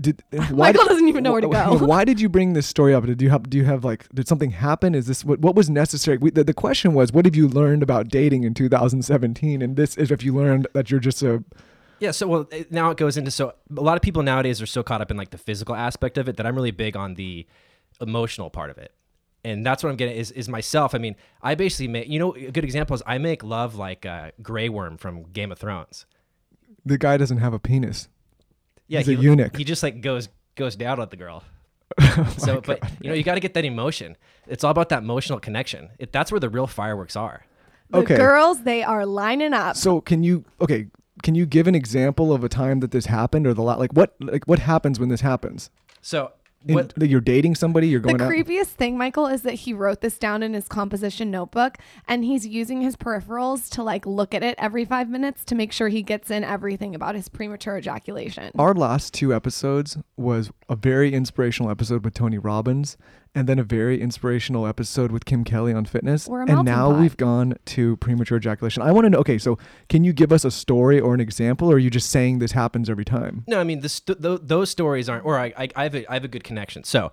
[0.00, 1.78] did why Michael did- doesn't even know where to go.
[1.78, 3.04] Why did you bring this story up?
[3.04, 4.94] Did you have do you have like did something happen?
[4.94, 6.18] Is this what what was necessary?
[6.18, 9.60] We, the, the question was what have you learned about dating in 2017?
[9.60, 11.42] And this is if you learned that you're just a
[11.98, 12.10] Yeah.
[12.10, 15.00] So well, now it goes into so a lot of people nowadays are so caught
[15.00, 17.46] up in like the physical aspect of it that I'm really big on the
[18.00, 18.92] emotional part of it.
[19.44, 20.94] And that's what I'm getting is, is myself.
[20.94, 24.04] I mean, I basically make, you know, a good example is I make love like
[24.04, 26.04] uh, Grey Worm from Game of Thrones.
[26.84, 28.08] the guy doesn't have a penis.
[28.88, 29.56] Yeah, He's a eunuch.
[29.56, 31.42] He just like goes goes down on the girl.
[31.98, 34.16] Oh so, but you know, you got to get that emotion.
[34.46, 35.90] It's all about that emotional connection.
[35.98, 37.44] It, that's where the real fireworks are.
[37.90, 38.16] The Okay.
[38.16, 39.76] girls, they are lining up.
[39.76, 40.86] So can you okay?
[41.22, 43.92] Can you give an example of a time that this happened, or the lot like
[43.92, 45.70] what like what happens when this happens?
[46.02, 46.32] So,
[46.68, 46.92] In- what?
[46.96, 48.28] that you're dating somebody, you're The going out.
[48.28, 52.24] The creepiest thing, Michael, is that he wrote this down in his composition notebook and
[52.24, 55.88] he's using his peripherals to like look at it every five minutes to make sure
[55.88, 58.50] he gets in everything about his premature ejaculation.
[58.58, 62.96] Our last two episodes was a very inspirational episode with Tony Robbins,
[63.36, 66.26] and then a very inspirational episode with Kim Kelly on fitness.
[66.26, 67.00] We're a and now pot.
[67.00, 68.82] we've gone to premature ejaculation.
[68.82, 69.18] I want to know.
[69.18, 69.58] Okay, so
[69.90, 72.52] can you give us a story or an example, or are you just saying this
[72.52, 73.44] happens every time?
[73.46, 75.26] No, I mean, the st- th- those stories aren't.
[75.26, 76.82] Or I, I, I have a, I have a good connection.
[76.82, 77.12] So.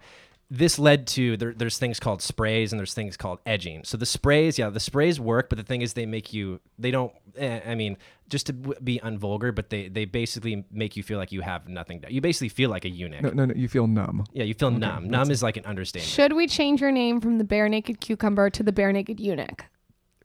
[0.56, 3.84] This led to there, there's things called sprays and there's things called edging.
[3.86, 6.92] So the sprays, yeah, the sprays work, but the thing is they make you they
[6.92, 7.12] don't.
[7.36, 7.98] Eh, I mean,
[8.30, 12.02] just to be unvulgar, but they they basically make you feel like you have nothing.
[12.02, 13.24] To, you basically feel like a eunuch.
[13.24, 13.56] No, no, no.
[13.56, 14.26] You feel numb.
[14.32, 15.10] Yeah, you feel numb.
[15.10, 16.12] Numb is like an understatement.
[16.12, 19.66] Should we change your name from the bare naked cucumber to the bare naked eunuch?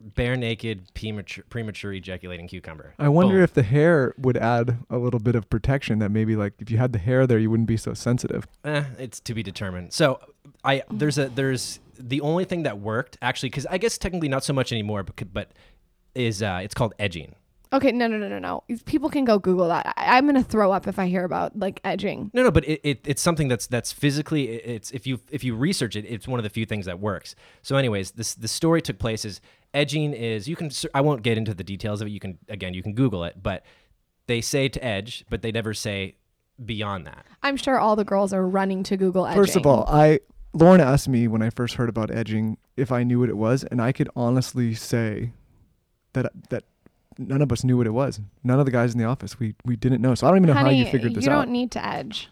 [0.00, 2.94] Bare naked, premature, premature ejaculating cucumber.
[2.98, 3.42] I wonder Boom.
[3.44, 5.98] if the hair would add a little bit of protection.
[5.98, 8.46] That maybe like if you had the hair there, you wouldn't be so sensitive.
[8.64, 9.92] Eh, it's to be determined.
[9.92, 10.20] So
[10.64, 14.44] I there's a there's the only thing that worked actually because I guess technically not
[14.44, 15.50] so much anymore, but but
[16.14, 17.34] is uh it's called edging.
[17.70, 18.64] Okay, no, no, no, no, no.
[18.87, 19.92] People can go Google that.
[19.98, 22.30] I, I'm gonna throw up if I hear about like edging.
[22.32, 25.44] No, no, but it, it it's something that's that's physically it- it's if you if
[25.44, 27.34] you research it, it's one of the few things that works.
[27.61, 29.42] So, anyways, this the story took place is
[29.74, 32.11] edging is you can i won't get into the details of it.
[32.11, 33.64] You can again you can Google it, but
[34.26, 36.16] they say to edge, but they never say
[36.64, 37.26] beyond that.
[37.42, 39.42] I'm sure all the girls are running to Google edging.
[39.42, 40.20] First of all, I
[40.54, 43.64] Lauryn asked me when I first heard about edging if I knew what it was,
[43.64, 45.33] and I could honestly say
[46.14, 46.64] that that
[47.18, 48.20] none of us knew what it was.
[48.44, 50.14] None of the guys in the office we we didn't know.
[50.14, 51.40] So I don't even know honey, how you figured this you out.
[51.40, 52.28] You don't need to edge.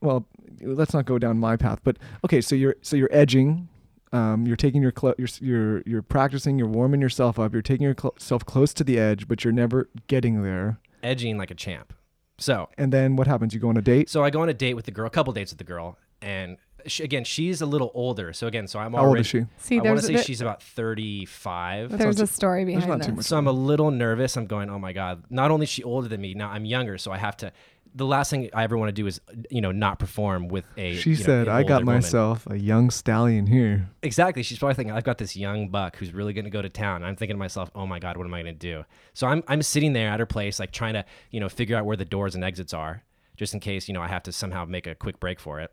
[0.00, 0.26] well,
[0.62, 1.80] let's not go down my path.
[1.84, 3.68] But okay, so you're so you're edging.
[4.12, 6.58] Um, you're taking your clo- you're you're you're practicing.
[6.58, 7.52] You're warming yourself up.
[7.52, 10.80] You're taking yourself close to the edge, but you're never getting there.
[11.02, 11.92] Edging like a champ.
[12.38, 13.54] So And then what happens?
[13.54, 14.08] You go on a date.
[14.08, 15.98] So I go on a date with the girl, a couple dates with the girl,
[16.22, 18.32] and she, again, she's a little older.
[18.32, 19.44] So again, so I'm How old is she?
[19.58, 21.90] See, I want to say bit- she's about 35.
[21.90, 23.16] There's not a too- story there's behind not too this.
[23.18, 23.26] much.
[23.26, 24.36] So I'm a little nervous.
[24.36, 25.24] I'm going, oh my God.
[25.30, 26.96] Not only is she older than me, now I'm younger.
[26.98, 27.52] So I have to.
[27.94, 30.94] The last thing I ever want to do is, you know, not perform with a.
[30.96, 34.42] She you know, said, "I got older woman." myself a young stallion here." Exactly.
[34.42, 37.02] She's probably thinking, I've got this young buck who's really going to go to town.
[37.02, 38.84] I'm thinking to myself, oh my God, what am I going to do?
[39.12, 41.84] So I'm, I'm sitting there at her place, like trying to, you know, figure out
[41.84, 43.02] where the doors and exits are,
[43.36, 45.72] just in case, you know, I have to somehow make a quick break for it.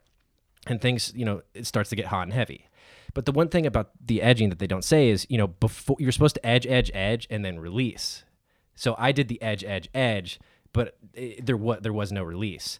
[0.66, 2.68] And things, you know, it starts to get hot and heavy.
[3.14, 5.96] But the one thing about the edging that they don't say is, you know, before
[6.00, 8.24] you're supposed to edge, edge, edge, and then release.
[8.76, 10.40] So I did the edge, edge, edge,
[10.74, 12.80] but it, there was there was no release,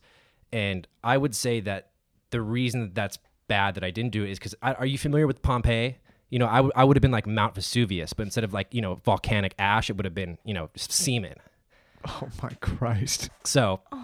[0.52, 1.90] and I would say that
[2.30, 5.28] the reason that that's bad that I didn't do it is because are you familiar
[5.28, 5.98] with Pompeii?
[6.30, 8.74] You know, I, w- I would have been like Mount Vesuvius, but instead of like
[8.74, 11.36] you know volcanic ash, it would have been you know semen.
[12.06, 13.30] Oh my Christ!
[13.44, 13.98] So, oh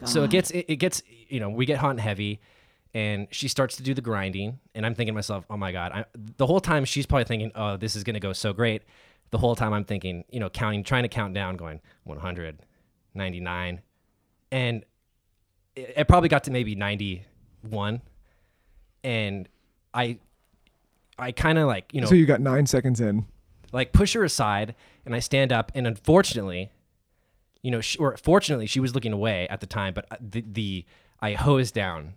[0.00, 2.40] my so it gets it, it gets you know we get hot and heavy,
[2.92, 5.92] and she starts to do the grinding, and I'm thinking to myself, oh my god,
[5.92, 6.04] I,
[6.36, 8.82] the whole time she's probably thinking, oh this is gonna go so great.
[9.30, 12.58] The whole time I'm thinking, you know, counting, trying to count down, going 100,
[13.18, 13.82] 99,
[14.50, 14.84] and
[15.76, 18.00] it, it probably got to maybe 91,
[19.04, 19.48] and
[19.92, 20.18] I,
[21.18, 23.26] I kind of like you know So you got nine seconds in.
[23.72, 26.70] like push her aside and I stand up and unfortunately,
[27.62, 30.44] you know, sh or fortunately she was looking away at the time, but uh, the,
[30.46, 30.84] the
[31.20, 32.14] I hosed down.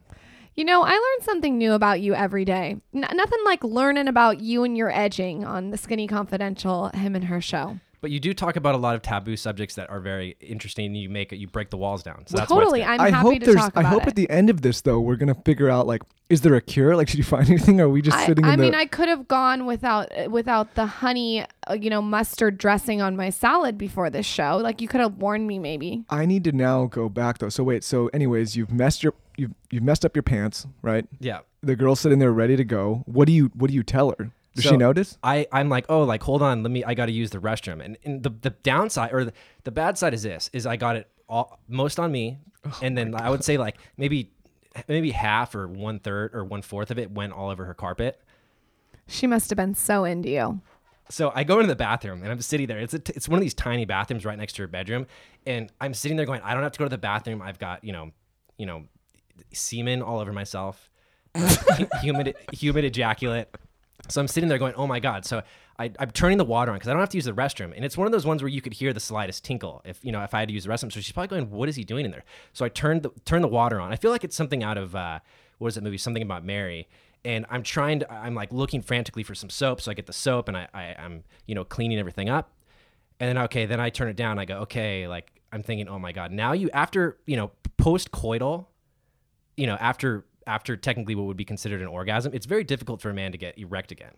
[0.53, 2.75] You know, I learn something new about you every day.
[2.93, 7.25] N- nothing like learning about you and your edging on the Skinny Confidential Him and
[7.25, 7.79] Her show.
[8.01, 10.97] But you do talk about a lot of taboo subjects that are very interesting and
[10.97, 12.25] you make it, you break the walls down.
[12.25, 12.79] So that's totally.
[12.79, 12.87] good.
[12.87, 13.55] I'm I happy hope to there's.
[13.57, 14.07] talk I hope it.
[14.09, 16.95] at the end of this though, we're gonna figure out like, is there a cure?
[16.95, 17.79] Like, did you find anything?
[17.79, 18.77] Or are we just I, sitting I in mean, the?
[18.79, 23.15] I could have gone without uh, without the honey, uh, you know, mustard dressing on
[23.15, 24.57] my salad before this show.
[24.57, 26.03] Like you could have warned me, maybe.
[26.09, 27.49] I need to now go back though.
[27.49, 27.83] So wait.
[27.83, 31.05] So anyways, you've messed your you've you've messed up your pants, right?
[31.19, 31.39] yeah.
[31.63, 33.03] The girl's sitting there ready to go.
[33.05, 34.31] What do you What do you tell her?
[34.55, 35.17] Does So she notice?
[35.23, 37.83] I, I'm like, oh, like, hold on, let me, I got to use the restroom.
[37.83, 39.33] And, and the, the downside or the,
[39.63, 42.39] the bad side is this, is I got it all, most on me.
[42.65, 44.31] Oh and then I would say like maybe,
[44.87, 48.21] maybe half or one third or one fourth of it went all over her carpet.
[49.07, 50.61] She must have been so into you.
[51.09, 52.79] So I go into the bathroom and I'm sitting there.
[52.79, 55.07] It's a t- it's one of these tiny bathrooms right next to her bedroom,
[55.45, 57.41] and I'm sitting there going, I don't have to go to the bathroom.
[57.41, 58.11] I've got you know,
[58.57, 58.85] you know,
[59.51, 60.89] semen all over myself,
[62.01, 63.49] humid humid ejaculate.
[64.09, 65.25] So I'm sitting there going, oh my god.
[65.25, 65.41] So
[65.79, 67.85] I, I'm turning the water on because I don't have to use the restroom, and
[67.85, 70.23] it's one of those ones where you could hear the slightest tinkle if you know
[70.23, 70.91] if I had to use the restroom.
[70.91, 72.23] So she's probably going, what is he doing in there?
[72.53, 73.91] So I turned the turn the water on.
[73.91, 75.19] I feel like it's something out of uh,
[75.61, 75.97] what is that movie?
[75.97, 76.87] Something about Mary.
[77.23, 79.79] And I'm trying to, I'm like looking frantically for some soap.
[79.79, 82.51] So I get the soap and I, I I'm, you know, cleaning everything up.
[83.19, 84.39] And then, okay, then I turn it down.
[84.39, 88.09] I go, okay, like I'm thinking, oh my God, now you, after, you know, post
[88.11, 88.65] coital,
[89.55, 93.09] you know, after, after technically what would be considered an orgasm, it's very difficult for
[93.09, 94.13] a man to get erect again.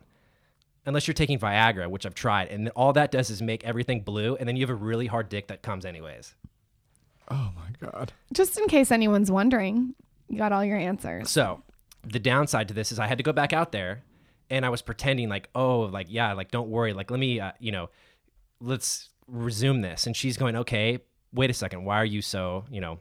[0.85, 2.49] Unless you're taking Viagra, which I've tried.
[2.49, 4.35] And all that does is make everything blue.
[4.35, 6.35] And then you have a really hard dick that comes anyways.
[7.31, 8.11] Oh my god.
[8.33, 9.95] Just in case anyone's wondering,
[10.27, 11.29] you got all your answers.
[11.29, 11.63] So
[12.03, 14.03] the downside to this is I had to go back out there
[14.49, 16.93] and I was pretending like, oh, like, yeah, like, don't worry.
[16.93, 17.89] Like, let me, uh, you know,
[18.59, 20.05] let's resume this.
[20.05, 20.99] And she's going, okay,
[21.31, 21.85] wait a second.
[21.85, 22.99] Why are you so, you know,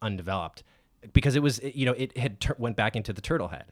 [0.00, 0.62] undeveloped?
[1.12, 3.64] Because it was, you know, it had tur- went back into the turtle head,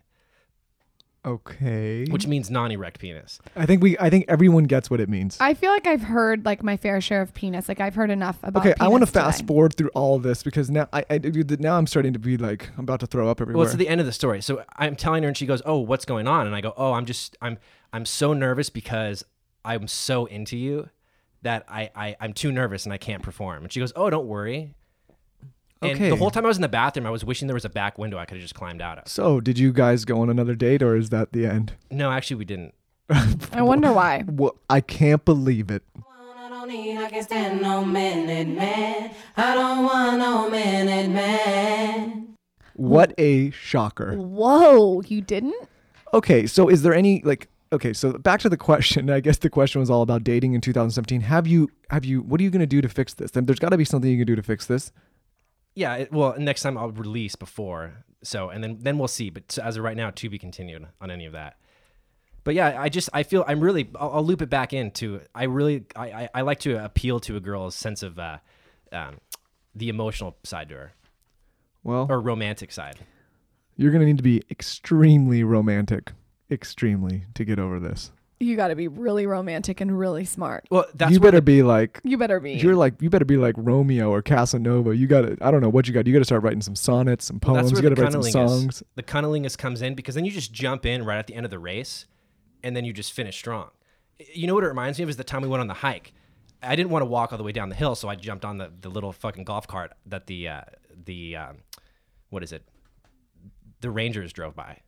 [1.25, 2.07] Okay.
[2.07, 3.39] which means non-erect penis.
[3.55, 3.99] I think we.
[3.99, 5.37] I think everyone gets what it means.
[5.39, 7.69] I feel like I've heard like my fair share of penis.
[7.69, 8.65] Like I've heard enough about.
[8.65, 9.49] Okay, I want to fast today.
[9.49, 11.19] forward through all of this because now I, I
[11.59, 13.59] now I'm starting to be like I'm about to throw up everywhere.
[13.59, 14.41] Well, it's the end of the story.
[14.41, 16.95] So I'm telling her, and she goes, "Oh, what's going on?" And I go, "Oh,
[16.95, 17.59] I'm just, I'm,
[17.93, 19.23] I'm so nervous because
[19.63, 20.89] I'm so into you
[21.43, 24.27] that I, I, I'm too nervous and I can't perform." And she goes, "Oh, don't
[24.27, 24.75] worry."
[25.83, 26.11] And Okay.
[26.11, 27.97] the whole time I was in the bathroom, I was wishing there was a back
[27.99, 29.09] window I could have just climbed out of.
[29.09, 31.73] so, did you guys go on another date, or is that the end?
[31.91, 32.75] No, actually, we didn't.
[33.53, 34.25] I wonder why.
[34.27, 35.83] Well, I can't believe it.
[35.97, 39.11] I don't need, I can stand no minute man.
[39.37, 42.37] I don't want no minute man.
[42.75, 44.17] What a shocker.
[44.17, 45.69] Whoa, you didn't?
[46.13, 49.09] Okay, so is there any like okay, so back to the question.
[49.19, 51.23] I guess the question was all about dating in 2017.
[51.23, 53.31] Have you have you what are you going to do to fix this?
[53.33, 54.93] Then there's got to be something you can do to fix this.
[55.75, 58.05] Yeah, it, well, next time I'll release before.
[58.23, 59.31] So, and then then we'll see.
[59.31, 61.57] But as of right now, to be continued on any of that.
[62.45, 65.45] But yeah, I just I feel I'm really I'll, I'll loop it back into I
[65.45, 68.39] really I, I, I like to appeal to a girl's sense of uh,
[68.93, 69.19] um,
[69.75, 70.93] the emotional side to her
[71.85, 72.97] Well, or romantic side.
[73.77, 76.13] you're going to need to be extremely romantic,
[76.51, 78.11] extremely to get over this.
[78.43, 80.67] You got to be really romantic and really smart.
[80.71, 82.55] Well, that's you better the- be like You better be.
[82.55, 84.97] you're like you better be like Romeo or Casanova.
[84.97, 86.07] You got to I don't know what you got.
[86.07, 87.71] You got to start writing some sonnets, some poems.
[87.71, 88.83] that's You where got the to write some cunnilingus, songs.
[88.95, 91.51] the cunnilingus comes in because then you just jump in right at the end of
[91.51, 92.07] the race,
[92.63, 93.69] and then you just finish strong.
[94.33, 96.13] You know what it reminds me of is the time we went on the hike.
[96.63, 98.57] I didn't want to walk all the way down the hill, so I jumped on
[98.59, 100.61] the, the little fucking golf cart that the uh,
[101.05, 101.57] the um,
[102.31, 102.65] what is it?
[103.83, 104.79] The Rangers drove by.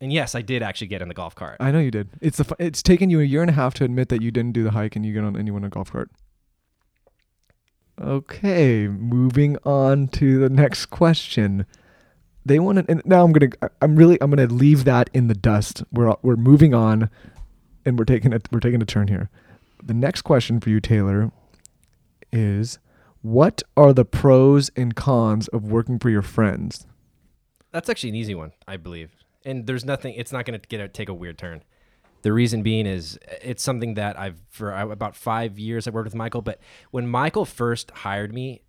[0.00, 1.56] And yes, I did actually get in the golf cart.
[1.60, 2.10] I know you did.
[2.20, 4.30] It's the fu- it's taken you a year and a half to admit that you
[4.30, 6.10] didn't do the hike and you get on and you went on a golf cart.
[8.00, 11.66] Okay, moving on to the next question.
[12.46, 13.50] They want to, and now I'm gonna,
[13.82, 15.82] I'm really, I'm gonna leave that in the dust.
[15.92, 17.10] We're we're moving on,
[17.84, 19.30] and we're taking a we're taking a turn here.
[19.82, 21.32] The next question for you, Taylor,
[22.32, 22.78] is
[23.22, 26.86] what are the pros and cons of working for your friends?
[27.72, 29.10] That's actually an easy one, I believe.
[29.48, 30.14] And there's nothing.
[30.14, 31.62] It's not going to get a, take a weird turn.
[32.22, 36.06] The reason being is it's something that I've for uh, about five years I worked
[36.06, 36.42] with Michael.
[36.42, 38.62] But when Michael first hired me,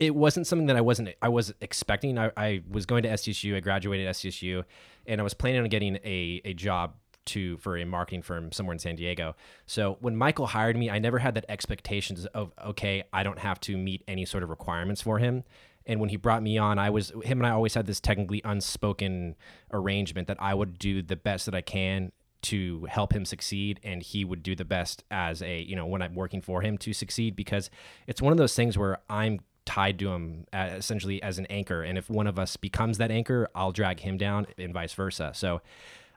[0.00, 2.18] it wasn't something that I wasn't I was expecting.
[2.18, 3.56] I, I was going to SDSU.
[3.56, 4.64] I graduated SDSU,
[5.06, 6.94] and I was planning on getting a a job
[7.26, 9.36] to for a marketing firm somewhere in San Diego.
[9.66, 13.60] So when Michael hired me, I never had that expectations of okay, I don't have
[13.62, 15.44] to meet any sort of requirements for him.
[15.86, 18.42] And when he brought me on, I was him and I always had this technically
[18.44, 19.36] unspoken
[19.72, 22.12] arrangement that I would do the best that I can
[22.42, 26.02] to help him succeed and he would do the best as a you know when
[26.02, 27.70] i'm working for him to succeed because
[28.06, 31.82] it's one of those things where i'm tied to him uh, essentially as an anchor
[31.82, 35.32] and if one of us becomes that anchor i'll drag him down and vice versa.
[35.34, 35.60] So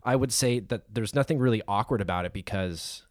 [0.04, 3.04] i would say that there's nothing really awkward about it because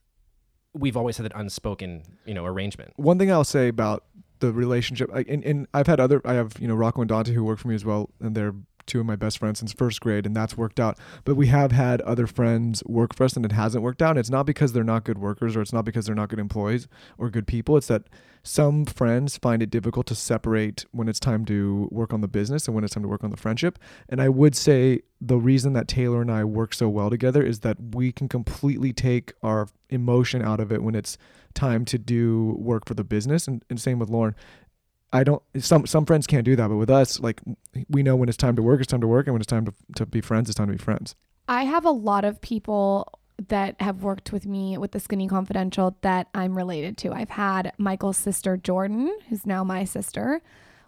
[0.75, 2.93] we've always had that unspoken you know arrangement.
[2.97, 4.05] One thing I'll say about
[4.41, 7.45] the relationship, and, and I've had other, I have, you know, Rocco and Dante who
[7.45, 8.55] work for me as well, and they're
[8.89, 10.99] two of my best friends since first grade, and that's worked out.
[11.25, 14.11] But we have had other friends work for us, and it hasn't worked out.
[14.11, 16.41] And it's not because they're not good workers, or it's not because they're not good
[16.41, 17.77] employees or good people.
[17.77, 18.05] It's that
[18.43, 22.67] some friends find it difficult to separate when it's time to work on the business
[22.67, 23.79] and when it's time to work on the friendship.
[24.09, 27.61] And I would say the reason that Taylor and I work so well together is
[27.61, 31.19] that we can completely take our emotion out of it when it's
[31.55, 34.35] time to do work for the business and, and same with Lauryn.
[35.13, 37.41] I don't some some friends can't do that, but with us, like
[37.89, 39.65] we know when it's time to work, it's time to work, and when it's time
[39.67, 41.15] to, to be friends, it's time to be friends.
[41.49, 45.97] I have a lot of people that have worked with me with the Skinny Confidential
[46.03, 47.13] that I'm related to.
[47.13, 50.43] I've had Michael's sister Jordan, who's now my sister,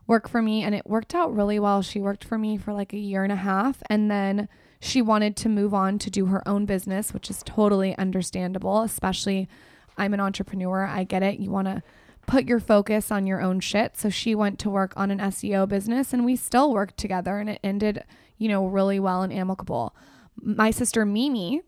[0.07, 1.81] work for me and it worked out really well.
[1.81, 4.49] She worked for me for like a year and a half and then
[4.81, 9.49] she wanted to move on to do her own business, which is totally understandable, especially
[9.97, 10.85] I'm an entrepreneur.
[10.85, 11.39] I get it.
[11.39, 11.83] You want to
[12.31, 13.97] put your focus on your own shit.
[13.97, 17.51] So she went to work on an SEO business and we still worked together and
[17.51, 18.05] it ended,
[18.39, 19.97] you know, really well and amicable.
[20.41, 21.63] My sister Mimi,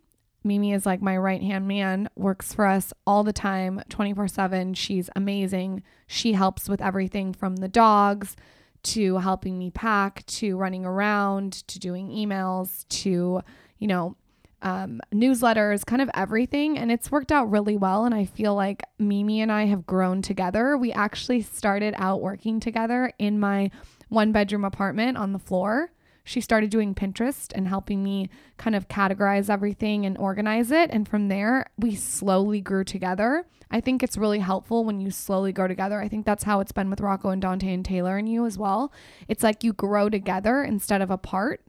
[0.45, 4.75] Mimi is like my right hand man, works for us all the time, 24 7.
[4.75, 5.83] She's amazing.
[6.07, 8.37] She helps with everything from the dogs
[8.85, 13.43] to helping me pack to running around to doing emails to,
[13.79, 14.17] you know,
[14.63, 16.79] um, newsletters, kind of everything.
[16.79, 18.05] And it's worked out really well.
[18.05, 20.77] And I feel like Mimi and I have grown together.
[20.77, 23.71] We actually started out working together in my
[24.09, 25.93] one bedroom apartment on the floor.
[26.25, 30.91] She started doing Pinterest and helping me kind of categorize everything and organize it.
[30.91, 33.45] And from there, we slowly grew together.
[33.71, 36.01] I think it's really helpful when you slowly grow together.
[36.01, 38.59] I think that's how it's been with Rocco and Dante and Taylor and you as
[38.59, 38.93] well.
[39.27, 41.63] It's like you grow together instead of apart.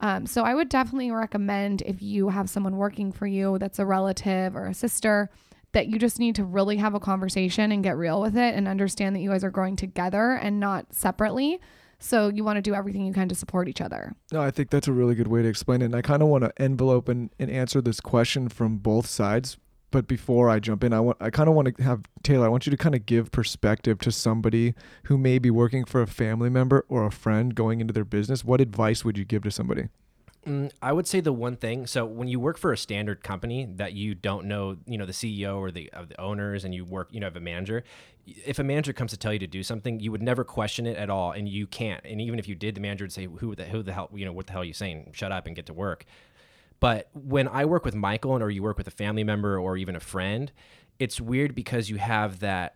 [0.00, 3.86] Um, so I would definitely recommend if you have someone working for you that's a
[3.86, 5.30] relative or a sister
[5.72, 8.68] that you just need to really have a conversation and get real with it and
[8.68, 11.60] understand that you guys are growing together and not separately.
[11.98, 14.14] So you want to do everything you can to support each other.
[14.32, 15.86] No, I think that's a really good way to explain it.
[15.86, 19.56] And I kind of want to envelope and, and answer this question from both sides.
[19.96, 22.44] But before I jump in, I want I kind of want to have Taylor.
[22.44, 24.74] I want you to kind of give perspective to somebody
[25.04, 28.44] who may be working for a family member or a friend going into their business.
[28.44, 29.88] What advice would you give to somebody?
[30.46, 31.86] Mm, I would say the one thing.
[31.86, 35.14] So when you work for a standard company that you don't know, you know, the
[35.14, 37.82] CEO or the the owners, and you work, you know, have a manager.
[38.26, 40.98] If a manager comes to tell you to do something, you would never question it
[40.98, 42.04] at all, and you can't.
[42.04, 44.26] And even if you did, the manager would say, "Who the who the hell, you
[44.26, 45.12] know, what the hell are you saying?
[45.14, 46.04] Shut up and get to work."
[46.80, 49.76] But when I work with Michael, and or you work with a family member or
[49.76, 50.52] even a friend,
[50.98, 52.75] it's weird because you have that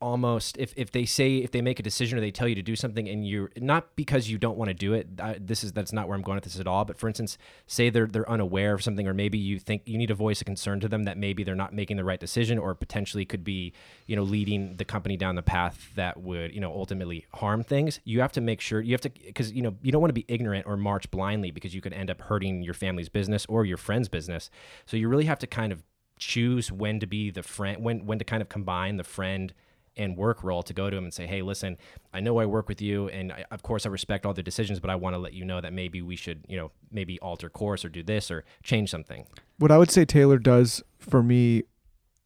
[0.00, 2.62] almost if, if they say if they make a decision or they tell you to
[2.62, 5.72] do something and you're not because you don't want to do it I, this is
[5.72, 8.28] that's not where i'm going with this at all but for instance say they're they're
[8.30, 11.04] unaware of something or maybe you think you need to voice a concern to them
[11.04, 13.72] that maybe they're not making the right decision or potentially could be
[14.06, 18.00] you know leading the company down the path that would you know ultimately harm things
[18.04, 20.14] you have to make sure you have to because you know you don't want to
[20.14, 23.64] be ignorant or march blindly because you could end up hurting your family's business or
[23.64, 24.50] your friend's business.
[24.84, 25.82] So you really have to kind of
[26.18, 29.52] choose when to be the friend when when to kind of combine the friend
[29.96, 31.76] and work role to go to him and say hey listen
[32.12, 34.80] i know i work with you and I, of course i respect all the decisions
[34.80, 37.48] but i want to let you know that maybe we should you know maybe alter
[37.48, 39.26] course or do this or change something
[39.58, 41.62] what I would say Taylor does for me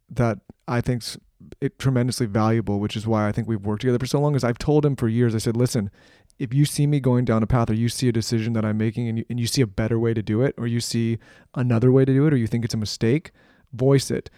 [0.09, 1.17] that I think's
[1.61, 4.35] it tremendously valuable, which is why I think we've worked together for so long.
[4.35, 5.35] Is I've told him for years.
[5.35, 5.91] I said, listen,
[6.39, 8.77] if you see me going down a path, or you see a decision that I'm
[8.77, 11.19] making, and you, and you see a better way to do it, or you see
[11.55, 13.31] another way to do it, or you think it's a mistake,
[13.73, 14.29] voice it.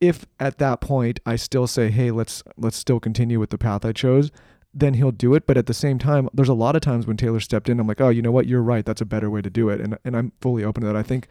[0.00, 3.84] If at that point I still say, hey, let's let's still continue with the path
[3.84, 4.30] I chose,
[4.72, 5.46] then he'll do it.
[5.46, 7.86] But at the same time, there's a lot of times when Taylor stepped in, I'm
[7.86, 8.84] like, oh, you know what, you're right.
[8.84, 10.96] That's a better way to do it, and and I'm fully open to that.
[10.96, 11.28] I think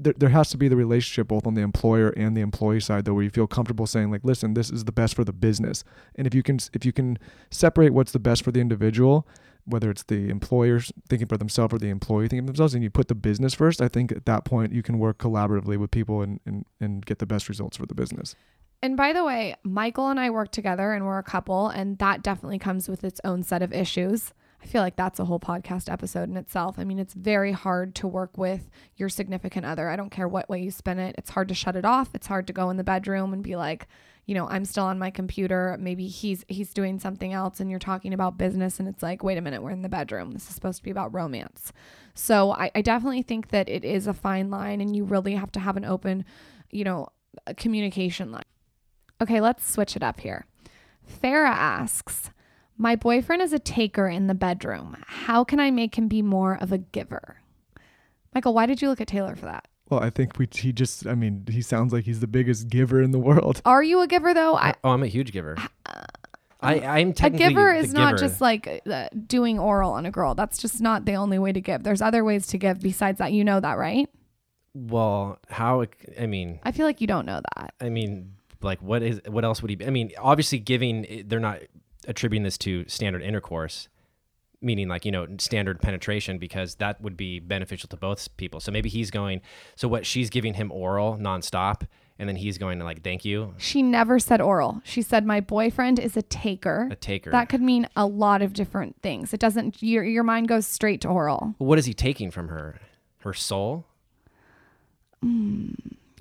[0.00, 3.04] there, there has to be the relationship both on the employer and the employee side
[3.04, 5.84] though where you feel comfortable saying like listen this is the best for the business
[6.14, 7.18] and if you can if you can
[7.50, 9.26] separate what's the best for the individual
[9.68, 12.90] whether it's the employers thinking for themselves or the employee thinking for themselves and you
[12.90, 16.22] put the business first i think at that point you can work collaboratively with people
[16.22, 18.34] and, and, and get the best results for the business
[18.80, 22.22] And by the way, Michael and I work together and we're a couple, and that
[22.22, 24.32] definitely comes with its own set of issues.
[24.62, 26.78] I feel like that's a whole podcast episode in itself.
[26.78, 29.88] I mean, it's very hard to work with your significant other.
[29.88, 31.14] I don't care what way you spin it.
[31.16, 32.10] It's hard to shut it off.
[32.14, 33.86] It's hard to go in the bedroom and be like,
[34.26, 35.76] you know, I'm still on my computer.
[35.80, 39.38] Maybe he's he's doing something else and you're talking about business and it's like, wait
[39.38, 40.32] a minute, we're in the bedroom.
[40.32, 41.72] This is supposed to be about romance.
[42.14, 45.52] So I, I definitely think that it is a fine line and you really have
[45.52, 46.26] to have an open,
[46.70, 47.08] you know,
[47.56, 48.42] communication line.
[49.22, 50.46] Okay, let's switch it up here.
[51.22, 52.30] Farah asks,
[52.78, 54.96] My boyfriend is a taker in the bedroom.
[55.06, 57.40] How can I make him be more of a giver?
[58.34, 59.66] Michael, why did you look at Taylor for that?
[59.90, 63.00] well i think we he just i mean he sounds like he's the biggest giver
[63.00, 64.54] in the world Are you a giver though?
[64.54, 65.56] I, oh i'm a huge giver
[66.60, 68.28] I, I'm technically a technically giver the is not giver.
[68.28, 70.34] just like uh, doing oral on a girl.
[70.34, 71.84] That's just not the only way to give.
[71.84, 73.32] There's other ways to give besides that.
[73.32, 74.08] You know that, right?
[74.74, 75.84] well how
[76.20, 77.74] i mean I feel like you don't know that.
[77.80, 79.76] I mean, like, what is what else would he?
[79.76, 79.86] Be?
[79.86, 81.60] I mean, obviously, giving eh, they're not
[82.06, 83.88] attributing this to standard intercourse,
[84.60, 88.60] meaning like you know standard penetration because that would be beneficial to both people.
[88.60, 89.40] So maybe he's going.
[89.76, 91.86] So what she's giving him oral nonstop,
[92.18, 94.80] and then he's going to like thank you, She never said oral.
[94.84, 96.88] She said my boyfriend is a taker.
[96.90, 97.30] a taker.
[97.30, 99.32] That could mean a lot of different things.
[99.32, 101.54] It doesn't your your mind goes straight to oral.
[101.58, 102.80] What is he taking from her?
[103.18, 103.84] Her soul?
[105.22, 105.70] Hmm.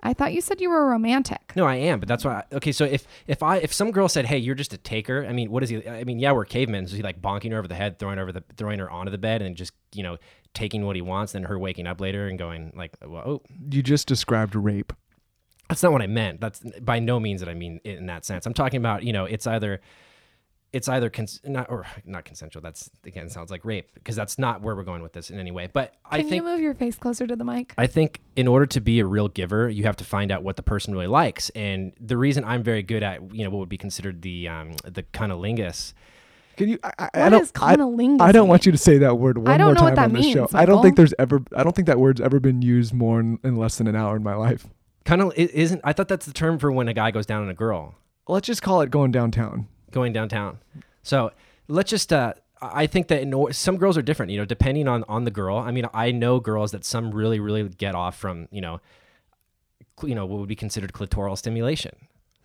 [0.03, 1.53] I thought you said you were romantic.
[1.55, 2.43] No, I am, but that's why.
[2.51, 5.25] I, okay, so if if I if some girl said, "Hey, you're just a taker,"
[5.27, 5.87] I mean, what is he?
[5.87, 6.85] I mean, yeah, we're cavemen.
[6.85, 9.11] Is he like bonking her over the head, throwing her over the throwing her onto
[9.11, 10.17] the bed, and just you know
[10.53, 13.81] taking what he wants, then her waking up later and going like, well, "Oh, you
[13.83, 14.93] just described rape
[15.69, 16.39] that's not what I meant.
[16.39, 18.45] That's by no means that I mean it in that sense.
[18.45, 19.81] I'm talking about you know it's either
[20.73, 22.61] it's either cons- not or not consensual.
[22.61, 25.51] That's again sounds like rape because that's not where we're going with this in any
[25.51, 25.69] way.
[25.71, 27.73] But I Can think you move your face closer to the mic?
[27.77, 30.55] I think in order to be a real giver, you have to find out what
[30.55, 31.49] the person really likes.
[31.51, 34.73] And the reason I'm very good at, you know, what would be considered the um,
[34.83, 35.93] the cunnilingus.
[36.57, 36.79] Can you?
[36.83, 37.41] I, I, I don't.
[37.41, 40.13] is I, cunnilingus I don't want you to say that word one more time on
[40.13, 40.41] this show.
[40.41, 41.41] means, I don't think there's ever.
[41.55, 44.15] I don't think that word's ever been used more in, in less than an hour
[44.15, 44.67] in my life.
[45.05, 45.81] Kind of isn't.
[45.83, 47.95] I thought that's the term for when a guy goes down on a girl
[48.29, 49.67] Let's just call it going downtown.
[49.97, 50.59] Going downtown.
[51.03, 51.31] So
[51.67, 52.13] let's just.
[52.13, 54.31] Uh, I think that in, some girls are different.
[54.31, 55.57] You know, depending on on the girl.
[55.57, 58.47] I mean, I know girls that some really really get off from.
[58.51, 58.81] You know,
[60.03, 61.95] you know what would be considered clitoral stimulation.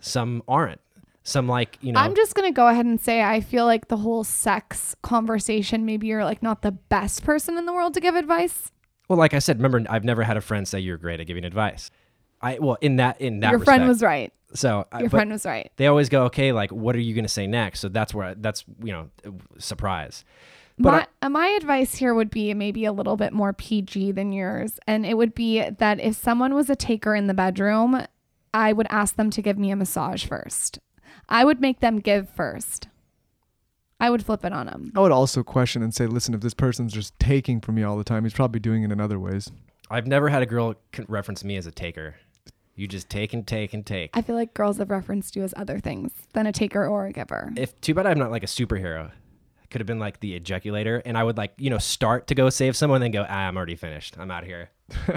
[0.00, 0.80] Some aren't.
[1.24, 2.00] Some like you know.
[2.00, 5.86] I'm just gonna go ahead and say I feel like the whole sex conversation.
[5.86, 8.72] Maybe you're like not the best person in the world to give advice.
[9.08, 11.44] Well, like I said, remember I've never had a friend say you're great at giving
[11.44, 11.90] advice.
[12.42, 14.32] I well in that in that Your friend was right.
[14.54, 15.70] so Your but friend was right.
[15.76, 18.28] they always go okay like what are you going to say next so that's where
[18.28, 19.10] I- that's you know
[19.58, 20.24] surprise
[20.78, 20.90] But
[21.22, 24.80] my, uh, my advice here would be maybe a little bit more PG than yours.
[24.86, 28.04] And it would be that if someone was a taker in the bedroom,
[28.54, 30.78] I would ask them to give me a massage first.
[31.28, 32.88] I would make them give first.
[34.00, 34.92] I would flip it on them.
[34.96, 37.96] I would also question and say, listen, if this person's just taking from me all
[37.96, 39.52] the time, he's probably doing it in other ways.
[39.90, 40.74] I've never had a girl
[41.06, 42.16] reference me as a taker
[42.74, 44.10] you just take and take and take.
[44.14, 47.12] I feel like girls have referenced you as other things than a taker or a
[47.12, 47.52] giver.
[47.56, 49.10] if too bad I'm not like a superhero.
[49.10, 52.34] I could have been like the ejaculator and I would like you know start to
[52.34, 54.16] go save someone then go ah, I'm already finished.
[54.18, 54.70] I'm out of here.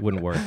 [0.00, 0.38] Wouldn't work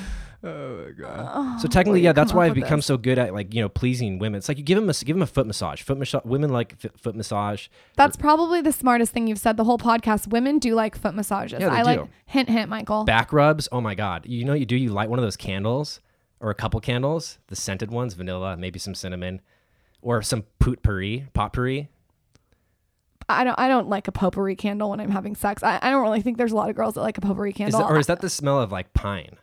[0.46, 1.62] Oh my god.
[1.62, 2.86] So technically, you yeah, that's why I've become this?
[2.86, 4.40] so good at like you know pleasing women.
[4.40, 5.82] It's like you give them a give them a foot massage.
[5.82, 6.26] Foot massage.
[6.26, 7.68] Women like f- foot massage.
[7.96, 10.28] That's probably the smartest thing you've said the whole podcast.
[10.28, 11.62] Women do like foot massages.
[11.62, 12.10] Yeah, they I like do.
[12.26, 13.06] hint hint, Michael.
[13.06, 13.70] Back rubs.
[13.72, 14.26] Oh my god.
[14.26, 14.76] You know what you do?
[14.76, 16.02] You light one of those candles
[16.42, 19.40] or a couple candles, the scented ones, vanilla, maybe some cinnamon,
[20.02, 21.88] or some potpourri, potpourri.
[23.30, 25.64] I don't I don't like a potpourri candle when I'm having sex.
[25.64, 27.56] I, I don't really think there's a lot of girls that like a potpourri Is
[27.58, 27.80] candle.
[27.80, 29.38] that, or is that the smell of like pine?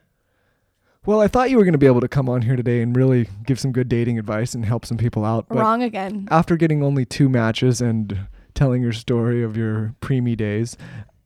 [1.07, 2.95] Well, I thought you were going to be able to come on here today and
[2.95, 5.49] really give some good dating advice and help some people out.
[5.49, 6.29] But Wrong again.
[6.31, 10.77] after getting only two matches and telling your story of your preemie days,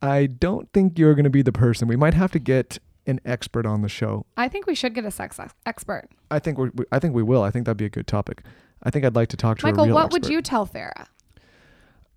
[0.01, 1.89] I don't think you're going to be the person.
[1.89, 4.27] We might have to get an expert on the show.
[4.37, 6.09] I think we should get a sex ex- expert.
[6.31, 7.43] I think we're, we I think we will.
[7.43, 8.43] I think that'd be a good topic.
[8.85, 11.09] I think I'd like to talk to Michael, what would you tell Farah?